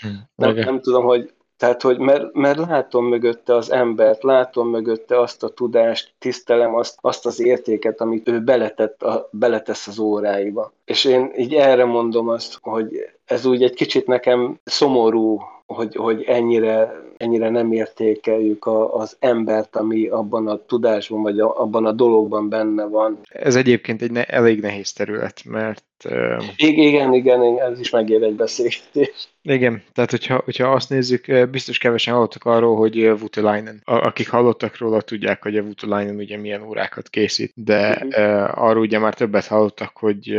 Hm, 0.00 0.08
nem, 0.44 0.54
nem 0.54 0.80
tudom, 0.80 1.04
hogy 1.04 1.32
tehát, 1.56 1.82
hogy 1.82 1.98
mert, 1.98 2.32
mert 2.32 2.58
látom 2.58 3.06
mögötte 3.06 3.54
az 3.54 3.72
embert, 3.72 4.22
látom 4.22 4.68
mögötte 4.68 5.20
azt 5.20 5.42
a 5.42 5.48
tudást, 5.48 6.12
tisztelem 6.18 6.74
azt, 6.74 6.98
azt 7.00 7.26
az 7.26 7.40
értéket, 7.40 8.00
amit 8.00 8.28
ő 8.28 8.40
beletett 8.40 9.02
a, 9.02 9.28
beletesz 9.32 9.86
az 9.86 9.98
óráiba. 9.98 10.72
És 10.84 11.04
én 11.04 11.32
így 11.36 11.54
erre 11.54 11.84
mondom 11.84 12.28
azt, 12.28 12.58
hogy 12.60 13.10
ez 13.24 13.46
úgy 13.46 13.62
egy 13.62 13.74
kicsit 13.74 14.06
nekem 14.06 14.60
szomorú, 14.64 15.40
hogy, 15.74 15.94
hogy 15.94 16.22
ennyire, 16.22 17.02
ennyire 17.16 17.50
nem 17.50 17.72
értékeljük 17.72 18.66
a, 18.66 18.94
az 18.94 19.16
embert, 19.20 19.76
ami 19.76 20.06
abban 20.06 20.48
a 20.48 20.64
tudásban, 20.66 21.22
vagy 21.22 21.40
a, 21.40 21.60
abban 21.60 21.86
a 21.86 21.92
dologban 21.92 22.48
benne 22.48 22.84
van. 22.84 23.18
Ez 23.28 23.56
egyébként 23.56 24.02
egy 24.02 24.10
ne, 24.10 24.24
elég 24.24 24.60
nehéz 24.60 24.92
terület, 24.92 25.40
mert... 25.44 25.82
Uh... 26.04 26.44
Igen, 26.56 26.84
igen, 26.84 27.14
igen, 27.14 27.60
ez 27.72 27.80
is 27.80 27.90
megér 27.90 28.22
egy 28.22 28.34
beszélgetést. 28.34 29.28
Igen, 29.42 29.82
tehát 29.92 30.10
hogyha, 30.10 30.40
hogyha 30.44 30.72
azt 30.72 30.90
nézzük, 30.90 31.48
biztos 31.50 31.78
kevesen 31.78 32.14
hallottak 32.14 32.44
arról, 32.44 32.76
hogy 32.76 33.18
Vutelainen, 33.18 33.82
akik 33.84 34.30
hallottak 34.30 34.78
róla, 34.78 35.00
tudják, 35.00 35.42
hogy 35.42 35.56
a 35.56 35.62
Vutelainen 35.62 36.16
ugye 36.16 36.36
milyen 36.36 36.62
órákat 36.62 37.08
készít, 37.08 37.52
de 37.54 38.02
uh-huh. 38.04 38.64
arról 38.64 38.82
ugye 38.82 38.98
már 38.98 39.14
többet 39.14 39.46
hallottak, 39.46 39.96
hogy 39.96 40.38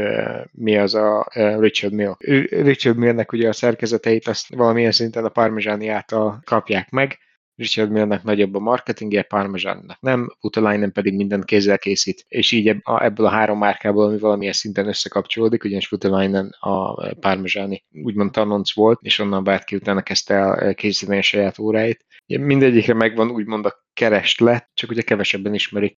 mi 0.52 0.78
az 0.78 0.94
a 0.96 1.28
Richard 1.60 1.94
Mill. 1.94 2.16
Richard 2.50 2.98
Millnek 2.98 3.32
ugye 3.32 3.48
a 3.48 3.54
szerkezeteit 3.54 4.28
azt 4.28 4.56
valamilyen 4.56 4.92
szinten 4.92 5.19
a 5.26 5.30
Parmezsáni 5.30 5.88
által 5.88 6.40
kapják 6.46 6.90
meg, 6.90 7.18
Richard 7.60 7.92
Millnek 7.92 8.24
nagyobb 8.24 8.56
a 8.56 8.60
marketingje, 8.60 9.22
Parmesannak 9.22 10.02
nem, 10.02 10.36
Utalainen 10.42 10.92
pedig 10.92 11.16
mindent 11.16 11.46
kézzel 11.46 11.78
készít, 11.78 12.26
és 12.28 12.52
így 12.52 12.76
ebből 12.84 13.26
a 13.26 13.30
három 13.30 13.58
márkából, 13.58 14.06
ami 14.06 14.18
valamilyen 14.18 14.54
szinten 14.54 14.88
összekapcsolódik, 14.88 15.64
ugyanis 15.64 15.92
Utalainen 15.92 16.56
a 16.60 16.94
Parmesáni 17.14 17.84
úgymond 18.04 18.32
tanonc 18.32 18.74
volt, 18.74 19.00
és 19.02 19.20
onnan 19.20 19.44
bárki 19.44 19.76
utána 19.76 20.02
kezdte 20.02 20.34
el 20.34 20.74
készíteni 20.74 21.18
a 21.18 21.22
saját 21.22 21.60
óráit. 21.60 22.06
Mindegyikre 22.26 22.94
megvan 22.94 23.30
úgymond 23.30 23.66
a 23.66 23.88
kereslet, 23.94 24.70
csak 24.74 24.90
ugye 24.90 25.02
kevesebben 25.02 25.54
ismerik 25.54 25.98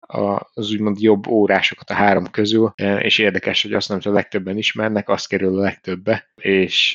az 0.53 0.73
úgymond 0.73 1.01
jobb 1.01 1.27
órásokat 1.27 1.91
a 1.91 1.95
három 1.95 2.31
közül, 2.31 2.73
és 2.99 3.19
érdekes, 3.19 3.63
hogy 3.63 3.73
azt 3.73 3.93
hogy 3.93 4.07
a 4.07 4.11
legtöbben 4.11 4.57
ismernek, 4.57 5.09
azt 5.09 5.29
kerül 5.29 5.59
a 5.59 5.63
legtöbbe, 5.63 6.31
és 6.35 6.95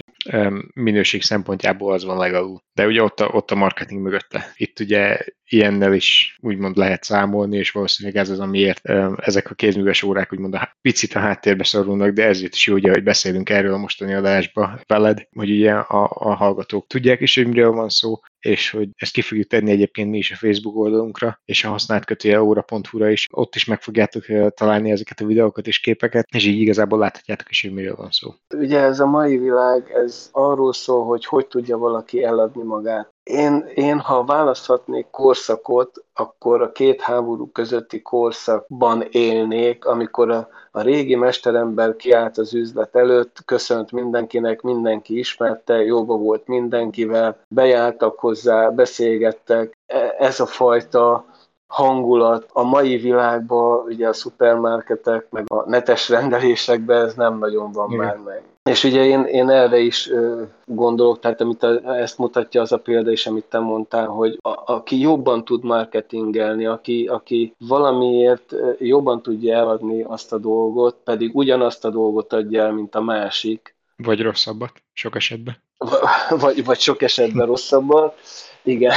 minőség 0.74 1.22
szempontjából 1.22 1.94
az 1.94 2.04
van 2.04 2.18
legalul. 2.18 2.64
De 2.74 2.86
ugye 2.86 3.04
ott 3.04 3.20
a, 3.20 3.28
ott 3.28 3.52
a 3.52 3.56
marketing 3.56 4.02
mögötte. 4.02 4.54
Itt 4.56 4.80
ugye 4.80 5.18
ilyennel 5.50 5.94
is 5.94 6.38
úgymond 6.42 6.78
lehet 6.78 7.04
számolni, 7.04 7.58
és 7.58 7.72
valószínűleg 7.72 8.18
ez 8.18 8.30
az, 8.30 8.40
amiért 8.40 8.90
ezek 9.16 9.50
a 9.50 9.54
kézműves 9.54 10.04
órák 10.04 10.34
úgymond 10.34 10.54
a 10.54 10.78
picit 10.82 11.14
a 11.14 11.20
háttérbe 11.20 11.64
szorulnak, 11.64 12.10
de 12.10 12.26
ezért 12.26 12.54
is 12.54 12.68
jó, 12.68 12.74
ugye, 12.74 12.90
hogy 12.90 13.04
beszélünk 13.04 13.50
erről 13.50 13.74
a 13.74 13.78
mostani 13.78 14.14
adásba 14.14 14.80
veled, 14.88 15.28
hogy 15.36 15.52
ugye 15.52 15.72
a, 15.72 16.10
a 16.14 16.34
hallgatók 16.36 16.88
tudják 16.88 17.22
is, 17.22 17.36
hogy 17.36 17.48
miről 17.48 17.72
van 17.72 17.90
szó, 17.90 18.20
és 18.40 18.70
hogy 18.70 18.90
ezt 18.96 19.14
ki 19.14 19.22
fogjuk 19.22 19.48
tenni 19.48 19.72
egyébként 19.72 20.10
mi 20.10 20.18
is 20.18 20.32
a 20.32 20.36
Facebook 20.36 20.76
oldalunkra, 20.76 21.40
és 21.46 21.64
a 21.64 21.70
használt 21.70 22.06
kötője 22.06 22.42
óra.hu-ra 22.42 23.10
is. 23.10 23.28
Ott 23.32 23.56
is 23.56 23.66
meg 23.66 23.82
fogjátok 23.82 24.54
találni 24.54 24.92
ezeket 24.92 25.20
a 25.20 25.26
videókat 25.26 25.68
és 25.68 25.80
képeket, 25.80 26.26
és 26.36 26.46
így 26.46 26.60
igazából 26.60 27.00
láthatjátok 27.00 27.50
is, 27.50 27.62
hogy 27.62 27.74
miről 27.74 27.96
van 27.96 28.10
szó. 28.12 28.30
Ugye 28.56 28.80
ez 28.80 29.00
a 29.00 29.06
mai 29.06 29.38
világ, 29.38 29.92
ez 29.92 30.30
arról 30.32 30.74
szól, 30.74 31.06
hogy 31.06 31.26
hogy 31.26 31.48
tudja 31.48 31.78
valaki 31.78 32.24
eladni 32.24 32.64
magát. 32.64 33.15
Én, 33.26 33.72
én, 33.76 34.00
ha 34.00 34.24
választhatnék 34.24 35.08
korszakot, 35.12 36.04
akkor 36.14 36.62
a 36.62 36.72
két 36.72 37.02
háború 37.02 37.52
közötti 37.52 38.02
korszakban 38.02 39.02
élnék, 39.12 39.86
amikor 39.86 40.32
a, 40.32 40.48
a 40.72 40.82
régi 40.82 41.16
mesterember 41.16 41.96
kiállt 41.96 42.38
az 42.38 42.54
üzlet 42.54 42.96
előtt, 42.96 43.38
köszönt 43.46 43.92
mindenkinek, 43.92 44.62
mindenki 44.62 45.18
ismerte, 45.18 45.74
jóba 45.74 46.18
volt 46.18 46.48
mindenkivel, 46.48 47.38
bejártak 47.48 48.20
hozzá, 48.20 48.70
beszélgettek. 48.70 49.78
E, 49.86 50.16
ez 50.20 50.40
a 50.40 50.46
fajta 50.46 51.26
hangulat 51.68 52.46
a 52.54 52.64
mai 52.64 52.98
világban, 52.98 53.86
ugye 53.86 54.08
a 54.08 54.14
szupermarketek, 54.14 55.28
meg 55.30 55.46
a 55.48 55.70
netes 55.70 56.10
rendelésekben 56.10 57.06
ez 57.06 57.14
nem 57.14 57.38
nagyon 57.38 57.72
van 57.72 57.92
Igen. 57.92 58.06
már 58.06 58.18
meg. 58.18 58.44
És 58.70 58.84
ugye 58.84 59.06
én, 59.06 59.24
én 59.24 59.50
erre 59.50 59.78
is 59.78 60.10
ö, 60.10 60.44
gondolok, 60.66 61.20
tehát 61.20 61.42
amit 61.42 61.64
a, 61.64 61.98
ezt 61.98 62.18
mutatja 62.18 62.62
az 62.62 62.72
a 62.72 62.78
példa 62.78 63.12
is, 63.12 63.28
amit 63.28 63.44
te 63.44 63.60
mondtál, 63.60 64.08
hogy 64.08 64.38
a, 64.42 64.74
aki 64.74 65.00
jobban 65.00 65.46
tud 65.46 65.64
marketingelni, 65.64 66.66
aki, 66.66 67.08
aki 67.08 67.56
valamiért 67.58 68.56
jobban 68.80 69.22
tudja 69.22 69.58
eladni 69.58 70.04
azt 70.04 70.34
a 70.34 70.38
dolgot, 70.38 70.96
pedig 71.04 71.36
ugyanazt 71.36 71.86
a 71.86 71.90
dolgot 71.90 72.34
adja 72.34 72.64
el, 72.64 72.72
mint 72.72 72.96
a 72.96 73.02
másik. 73.02 73.76
Vagy 73.98 74.22
rosszabbat, 74.22 74.72
sok 74.94 75.16
esetben. 75.16 75.58
Vagy, 76.40 76.66
vagy 76.66 76.80
sok 76.80 77.02
esetben 77.02 77.46
rosszabbat, 77.46 78.20
igen. 78.64 78.96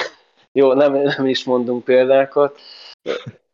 Jó, 0.53 0.73
nem, 0.73 0.93
nem 0.93 1.27
is 1.27 1.45
mondunk 1.45 1.85
példákat 1.85 2.59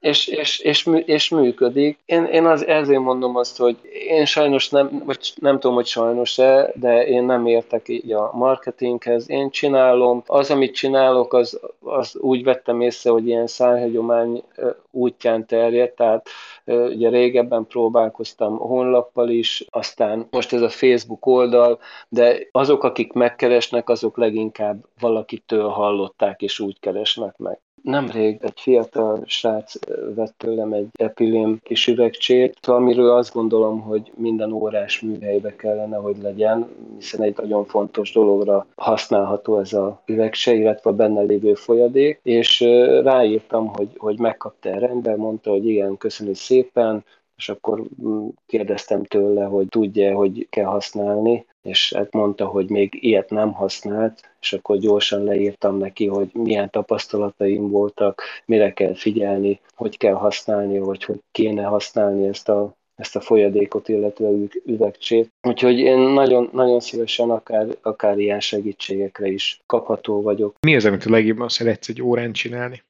és, 0.05 0.27
és, 0.27 0.59
és, 0.59 0.88
és 1.05 1.29
működik. 1.29 1.99
Én, 2.07 2.25
én 2.25 2.47
az, 2.47 2.67
ezért 2.67 3.01
mondom 3.01 3.37
azt, 3.37 3.57
hogy 3.57 3.77
én 4.09 4.25
sajnos 4.25 4.69
nem, 4.69 5.03
vagy 5.05 5.33
nem 5.40 5.59
tudom, 5.59 5.77
hogy 5.77 5.87
sajnos-e, 5.87 6.73
de 6.75 7.07
én 7.07 7.25
nem 7.25 7.47
értek 7.47 7.88
így 7.88 8.12
a 8.12 8.31
marketinghez. 8.33 9.31
Én 9.31 9.51
csinálom, 9.51 10.23
az, 10.27 10.51
amit 10.51 10.75
csinálok, 10.75 11.33
az, 11.33 11.61
az 11.81 12.17
úgy 12.17 12.45
vettem 12.45 12.81
észre, 12.81 13.11
hogy 13.11 13.27
ilyen 13.27 13.47
szájhagyomány 13.47 14.43
útján 14.90 15.47
terjed, 15.47 15.93
tehát 15.93 16.29
ugye 16.64 17.09
régebben 17.09 17.67
próbálkoztam 17.67 18.57
honlappal 18.57 19.29
is, 19.29 19.64
aztán 19.71 20.27
most 20.31 20.53
ez 20.53 20.61
a 20.61 20.69
Facebook 20.69 21.27
oldal, 21.27 21.79
de 22.09 22.49
azok, 22.53 22.85
akik 22.85 23.12
megkeresnek, 23.12 23.88
azok 23.88 24.17
leginkább 24.17 24.85
valakitől 25.01 25.69
hallották, 25.69 26.43
és 26.43 26.61
úgy 26.61 26.81
keresnek 26.81 27.37
meg. 27.37 27.63
Nemrég 27.85 28.38
egy 28.42 28.61
fiatal 28.61 29.23
srác 29.27 29.75
vett 30.14 30.35
tőlem 30.37 30.73
egy 30.73 30.88
epilém 30.92 31.59
kis 31.62 31.87
üvegcsét, 31.87 32.59
amiről 32.66 33.11
azt 33.11 33.33
gondolom, 33.33 33.81
hogy 33.81 34.12
minden 34.16 34.53
órás 34.53 35.01
műhelybe 35.01 35.57
kellene, 35.57 35.97
hogy 35.97 36.16
legyen, 36.23 36.68
hiszen 36.99 37.23
egy 37.23 37.37
nagyon 37.37 37.64
fontos 37.64 38.12
dologra 38.12 38.66
használható 38.77 39.59
ez 39.59 39.73
a 39.73 40.03
üvegcse, 40.07 40.55
illetve 40.55 40.90
a 40.90 40.94
benne 40.94 41.20
lévő 41.20 41.55
folyadék, 41.55 42.20
és 42.23 42.61
ráírtam, 43.03 43.66
hogy, 43.66 43.88
hogy 43.97 44.18
megkapta 44.18 44.68
el 44.68 44.81
rendben, 44.81 45.18
mondta, 45.18 45.51
hogy 45.51 45.66
igen, 45.66 45.97
köszönjük 45.97 46.37
szépen, 46.37 47.05
és 47.37 47.49
akkor 47.49 47.83
mm, 48.03 48.29
kérdeztem 48.47 49.05
tőle, 49.05 49.44
hogy 49.44 49.68
tudja, 49.68 50.14
hogy 50.14 50.47
kell 50.51 50.64
használni, 50.64 51.47
és 51.62 51.92
hát 51.97 52.12
mondta, 52.12 52.47
hogy 52.47 52.68
még 52.68 52.99
ilyet 53.01 53.31
nem 53.31 53.53
használt, 53.53 54.31
és 54.40 54.53
akkor 54.53 54.79
gyorsan 54.79 55.25
leírtam 55.25 55.77
neki, 55.77 56.07
hogy 56.07 56.31
milyen 56.33 56.70
tapasztalataim 56.70 57.70
voltak, 57.70 58.23
mire 58.44 58.73
kell 58.73 58.94
figyelni, 58.94 59.61
hogy 59.75 59.97
kell 59.97 60.14
használni, 60.14 60.79
vagy 60.79 61.05
hogy 61.05 61.20
kéne 61.31 61.62
használni 61.62 62.27
ezt 62.27 62.49
a 62.49 62.75
ezt 62.94 63.16
a 63.16 63.20
folyadékot, 63.20 63.88
illetve 63.88 64.29
üvegcsét. 64.64 65.33
Úgyhogy 65.42 65.79
én 65.79 65.99
nagyon, 65.99 66.49
nagyon 66.53 66.81
szívesen 66.81 67.31
akár, 67.31 67.66
akár 67.83 68.18
ilyen 68.18 68.40
segítségekre 68.40 69.27
is 69.27 69.61
kapható 69.66 70.23
vagyok. 70.23 70.55
Mi 70.61 70.77
az, 70.77 70.85
amit 70.85 71.05
a 71.05 71.11
legjobban 71.11 71.49
szeretsz 71.49 71.88
egy 71.88 72.03
órán 72.03 72.33
csinálni? 72.33 72.83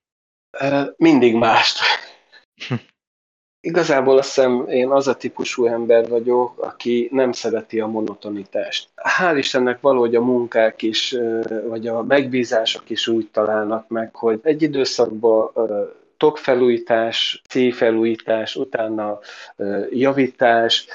Mindig 0.97 1.35
mást. 1.35 1.79
Igazából 3.65 4.19
azt 4.19 4.35
hiszem 4.35 4.67
én 4.69 4.89
az 4.89 5.09
a 5.09 5.15
típusú 5.15 5.67
ember 5.67 6.09
vagyok, 6.09 6.59
aki 6.59 7.09
nem 7.13 7.33
szereti 7.33 7.81
a 7.81 7.87
monotonitást. 7.87 8.89
Hál' 9.19 9.35
Istennek 9.37 9.81
valahogy 9.81 10.15
a 10.15 10.21
munkák 10.21 10.83
is, 10.83 11.17
vagy 11.69 11.87
a 11.87 12.03
megbízások 12.03 12.91
is 12.91 13.09
úgy 13.09 13.29
találnak 13.33 13.89
meg, 13.89 14.15
hogy 14.15 14.41
egy 14.43 14.63
időszakban 14.63 15.51
tokfelújítás, 16.17 17.43
célfelújítás, 17.49 18.57
utána 18.57 19.19
javítás. 19.91 20.87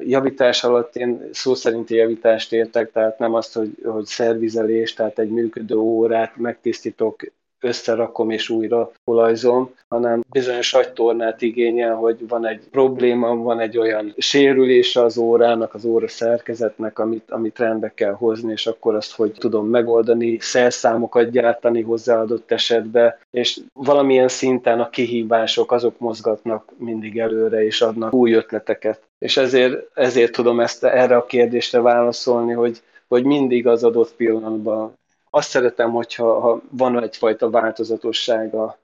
Javítás 0.00 0.64
alatt 0.64 0.96
én 0.96 1.28
szó 1.32 1.54
szerinti 1.54 1.94
javítást 1.94 2.52
értek, 2.52 2.92
tehát 2.92 3.18
nem 3.18 3.34
azt, 3.34 3.54
hogy, 3.54 3.70
hogy 3.84 4.04
szervizelés, 4.04 4.94
tehát 4.94 5.18
egy 5.18 5.30
működő 5.30 5.76
órát 5.76 6.36
megtisztítok 6.36 7.22
összerakom 7.60 8.30
és 8.30 8.48
újra 8.48 8.90
olajzom, 9.04 9.74
hanem 9.88 10.24
bizonyos 10.30 10.74
agytornát 10.74 11.42
igényel, 11.42 11.94
hogy 11.94 12.28
van 12.28 12.46
egy 12.46 12.60
probléma, 12.70 13.36
van 13.36 13.60
egy 13.60 13.78
olyan 13.78 14.14
sérülése 14.16 15.02
az 15.02 15.18
órának, 15.18 15.74
az 15.74 15.84
óra 15.84 16.08
szerkezetnek, 16.08 16.98
amit, 16.98 17.30
amit 17.30 17.58
rendbe 17.58 17.92
kell 17.94 18.12
hozni, 18.12 18.52
és 18.52 18.66
akkor 18.66 18.94
azt 18.94 19.14
hogy 19.14 19.32
tudom 19.38 19.68
megoldani, 19.68 20.38
szerszámokat 20.40 21.30
gyártani 21.30 21.82
hozzáadott 21.82 22.50
esetben, 22.50 23.14
és 23.30 23.60
valamilyen 23.72 24.28
szinten 24.28 24.80
a 24.80 24.90
kihívások 24.90 25.72
azok 25.72 25.98
mozgatnak 25.98 26.72
mindig 26.76 27.18
előre, 27.18 27.64
és 27.64 27.80
adnak 27.80 28.12
új 28.12 28.32
ötleteket. 28.32 29.00
És 29.18 29.36
ezért, 29.36 29.90
ezért 29.94 30.32
tudom 30.32 30.60
ezt 30.60 30.84
erre 30.84 31.16
a 31.16 31.26
kérdésre 31.26 31.80
válaszolni, 31.80 32.52
hogy, 32.52 32.82
hogy 33.08 33.24
mindig 33.24 33.66
az 33.66 33.84
adott 33.84 34.14
pillanatban 34.16 34.96
azt 35.30 35.48
szeretem, 35.48 35.90
hogyha 35.90 36.40
ha 36.40 36.60
van 36.70 37.02
egyfajta 37.02 37.50
változatosság 37.50 38.54
a, 38.54 38.78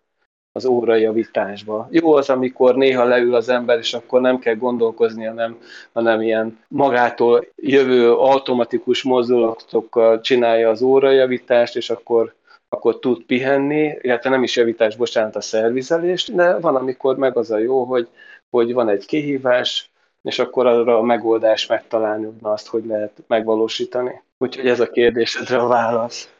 az 0.52 0.64
órajavításba. 0.64 1.88
Jó 1.90 2.14
az, 2.14 2.30
amikor 2.30 2.76
néha 2.76 3.04
leül 3.04 3.34
az 3.34 3.48
ember, 3.48 3.78
és 3.78 3.94
akkor 3.94 4.20
nem 4.20 4.38
kell 4.38 4.54
gondolkozni, 4.54 5.24
hanem, 5.24 5.58
hanem 5.92 6.20
ilyen 6.20 6.58
magától 6.68 7.46
jövő 7.56 8.12
automatikus 8.12 9.02
mozdulatokkal 9.02 10.20
csinálja 10.20 10.70
az 10.70 10.82
órajavítást, 10.82 11.76
és 11.76 11.90
akkor, 11.90 12.34
akkor 12.68 12.98
tud 12.98 13.22
pihenni, 13.22 13.98
illetve 14.00 14.30
nem 14.30 14.42
is 14.42 14.56
javítás, 14.56 14.96
bocsánat, 14.96 15.36
a 15.36 15.40
szervizelést, 15.40 16.34
de 16.34 16.58
van, 16.58 16.76
amikor 16.76 17.16
meg 17.16 17.36
az 17.36 17.50
a 17.50 17.58
jó, 17.58 17.84
hogy, 17.84 18.08
hogy 18.50 18.72
van 18.72 18.88
egy 18.88 19.06
kihívás, 19.06 19.90
és 20.24 20.38
akkor 20.38 20.66
arra 20.66 20.98
a 20.98 21.02
megoldást 21.02 21.68
megtalálni, 21.68 22.28
na 22.40 22.50
azt, 22.50 22.68
hogy 22.68 22.84
lehet 22.84 23.22
megvalósítani. 23.26 24.22
Úgyhogy 24.38 24.68
ez 24.68 24.80
a 24.80 24.90
kérdésedre 24.90 25.56
a 25.56 25.66
válasz. 25.66 26.34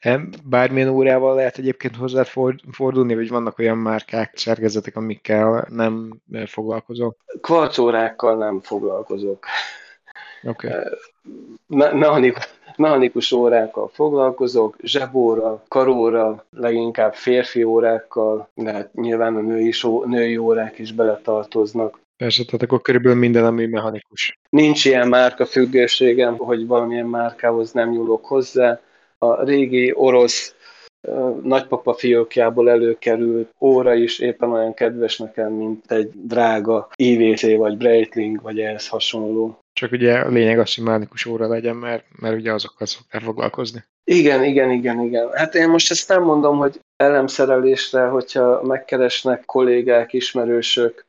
Bármilyen 0.44 0.88
órával 0.88 1.34
lehet 1.34 1.58
egyébként 1.58 1.96
hozzá 1.96 2.22
fordulni, 2.70 3.14
vagy 3.14 3.28
vannak 3.28 3.58
olyan 3.58 3.78
márkák, 3.78 4.32
szerkezetek, 4.36 4.96
amikkel 4.96 5.66
nem 5.70 6.20
foglalkozok? 6.46 7.16
Kvarcórákkal 7.40 8.36
nem 8.36 8.60
foglalkozok. 8.60 9.46
Okay. 10.42 10.70
Me- 11.66 11.92
mechanikus, 11.92 12.48
mechanikus 12.76 13.32
órákkal 13.32 13.88
foglalkozok, 13.92 14.76
zsebóra, 14.82 15.62
karóra, 15.68 16.44
leginkább 16.50 17.14
férfi 17.14 17.64
órákkal, 17.64 18.48
de 18.54 18.72
hát 18.72 18.94
nyilván 18.94 19.36
a 19.36 19.40
női, 19.40 19.70
só, 19.70 20.04
női 20.04 20.36
órák 20.36 20.78
is 20.78 20.92
beletartoznak. 20.92 21.98
Persze, 22.18 22.44
tehát 22.44 22.62
akkor 22.62 22.82
körülbelül 22.82 23.18
minden, 23.18 23.44
ami 23.44 23.66
mechanikus. 23.66 24.38
Nincs 24.50 24.84
ilyen 24.84 25.08
márka 25.08 25.46
függőségem, 25.46 26.36
hogy 26.36 26.66
valamilyen 26.66 27.06
márkához 27.06 27.72
nem 27.72 27.90
nyúlok 27.90 28.24
hozzá. 28.24 28.80
A 29.18 29.44
régi 29.44 29.92
orosz 29.94 30.54
nagypapa 31.42 31.94
fiókjából 31.94 32.70
előkerült 32.70 33.54
óra 33.60 33.94
is 33.94 34.18
éppen 34.18 34.50
olyan 34.50 34.74
kedves 34.74 35.18
nekem, 35.18 35.52
mint 35.52 35.90
egy 35.90 36.10
drága 36.14 36.88
IVC 36.94 37.56
vagy 37.56 37.76
Breitling, 37.76 38.42
vagy 38.42 38.60
ehhez 38.60 38.88
hasonló. 38.88 39.58
Csak 39.72 39.92
ugye 39.92 40.14
a 40.14 40.28
lényeg 40.28 40.58
az, 40.58 40.74
hogy 40.74 40.84
mechanikus 40.84 41.26
óra 41.26 41.48
legyen, 41.48 41.76
mert, 41.76 42.04
mert 42.20 42.36
ugye 42.36 42.52
azokkal 42.52 42.86
szoktál 42.86 43.20
foglalkozni. 43.20 43.84
Igen, 44.04 44.44
igen, 44.44 44.70
igen, 44.70 45.00
igen. 45.00 45.28
Hát 45.32 45.54
én 45.54 45.68
most 45.68 45.90
ezt 45.90 46.08
nem 46.08 46.22
mondom, 46.22 46.58
hogy 46.58 46.80
elemszerelésre, 46.96 48.06
hogyha 48.06 48.62
megkeresnek 48.62 49.44
kollégák, 49.44 50.12
ismerősök, 50.12 51.06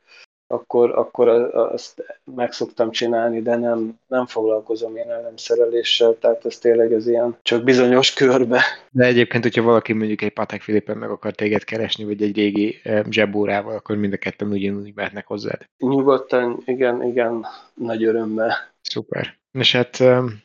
akkor, 0.50 0.90
akkor 0.98 1.28
azt 1.54 2.04
meg 2.36 2.52
szoktam 2.52 2.90
csinálni, 2.90 3.42
de 3.42 3.56
nem, 3.56 3.98
nem 4.06 4.26
foglalkozom 4.26 4.96
én 4.96 5.10
elemszereléssel, 5.10 6.16
tehát 6.20 6.44
ez 6.44 6.58
tényleg 6.58 6.92
ez 6.92 7.06
ilyen 7.06 7.36
csak 7.42 7.64
bizonyos 7.64 8.12
körbe. 8.12 8.62
De 8.90 9.04
egyébként, 9.04 9.42
hogyha 9.42 9.62
valaki 9.62 9.92
mondjuk 9.92 10.22
egy 10.22 10.32
Patek 10.32 10.62
Filippen 10.62 10.96
meg 10.96 11.10
akar 11.10 11.32
téged 11.32 11.64
keresni, 11.64 12.04
vagy 12.04 12.22
egy 12.22 12.36
régi 12.36 12.80
eh, 12.82 13.04
zsebórával, 13.10 13.74
akkor 13.74 13.96
mind 13.96 14.12
a 14.12 14.16
ketten 14.16 14.48
ugyanúgy 14.48 14.92
mehetnek 14.94 15.26
hozzád. 15.26 15.66
Nyugodtan, 15.78 16.62
igen, 16.64 17.02
igen, 17.02 17.46
nagy 17.74 18.04
örömmel. 18.04 18.54
Szuper. 18.80 19.39
És 19.52 19.72
hát 19.72 20.02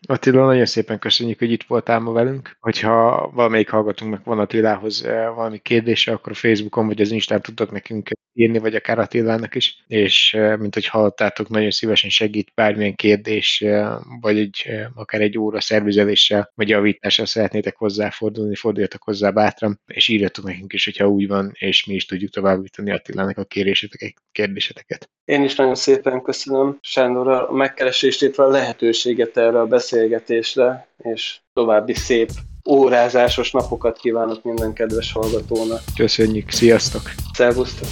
Attila, 0.07 0.45
nagyon 0.45 0.65
szépen 0.65 0.99
köszönjük, 0.99 1.39
hogy 1.39 1.51
itt 1.51 1.63
voltál 1.63 1.99
ma 1.99 2.11
velünk. 2.11 2.57
Hogyha 2.59 3.29
valamelyik 3.33 3.69
hallgatónknak 3.69 4.23
van 4.23 4.39
Attilához 4.39 5.05
valami 5.35 5.57
kérdése, 5.57 6.11
akkor 6.11 6.35
Facebookon 6.35 6.87
vagy 6.87 7.01
az 7.01 7.11
Instán 7.11 7.41
tudtok 7.41 7.71
nekünk 7.71 8.09
írni, 8.33 8.57
vagy 8.57 8.75
akár 8.75 8.99
Attilának 8.99 9.55
is. 9.55 9.83
És 9.87 10.37
mint 10.59 10.73
hogy 10.73 10.87
hallottátok, 10.87 11.49
nagyon 11.49 11.71
szívesen 11.71 12.09
segít 12.09 12.51
bármilyen 12.55 12.95
kérdés, 12.95 13.63
vagy 14.21 14.37
egy, 14.37 14.69
akár 14.95 15.21
egy 15.21 15.37
óra 15.37 15.61
szervizeléssel, 15.61 16.51
vagy 16.55 16.69
javítással 16.69 17.25
szeretnétek 17.25 17.75
hozzáfordulni, 17.75 18.55
forduljatok 18.55 19.03
hozzá 19.03 19.29
bátran, 19.29 19.81
és 19.85 20.07
írjatok 20.07 20.45
nekünk 20.45 20.73
is, 20.73 20.83
hogyha 20.85 21.09
úgy 21.09 21.27
van, 21.27 21.51
és 21.53 21.85
mi 21.85 21.93
is 21.93 22.05
tudjuk 22.05 22.31
továbbítani 22.31 22.91
Attilának 22.91 23.37
a 23.37 23.43
kéréseteket, 23.43 24.13
kérdéseteket. 24.31 25.09
Én 25.25 25.43
is 25.43 25.55
nagyon 25.55 25.75
szépen 25.75 26.21
köszönöm 26.21 26.77
Sándor 26.81 27.27
a 27.27 27.51
megkeresést, 27.51 28.21
illetve 28.21 28.43
a 28.43 28.49
lehetőséget 28.95 29.37
erre 29.37 29.59
a 29.59 29.65
beszélgetésre, 29.65 30.87
és 30.97 31.37
további 31.53 31.93
szép 31.93 32.29
órázásos 32.69 33.51
napokat 33.51 33.97
kívánok 33.97 34.43
minden 34.43 34.73
kedves 34.73 35.11
hallgatónak. 35.11 35.79
Köszönjük, 35.95 36.49
sziasztok! 36.49 37.01
Szervusztok! 37.33 37.87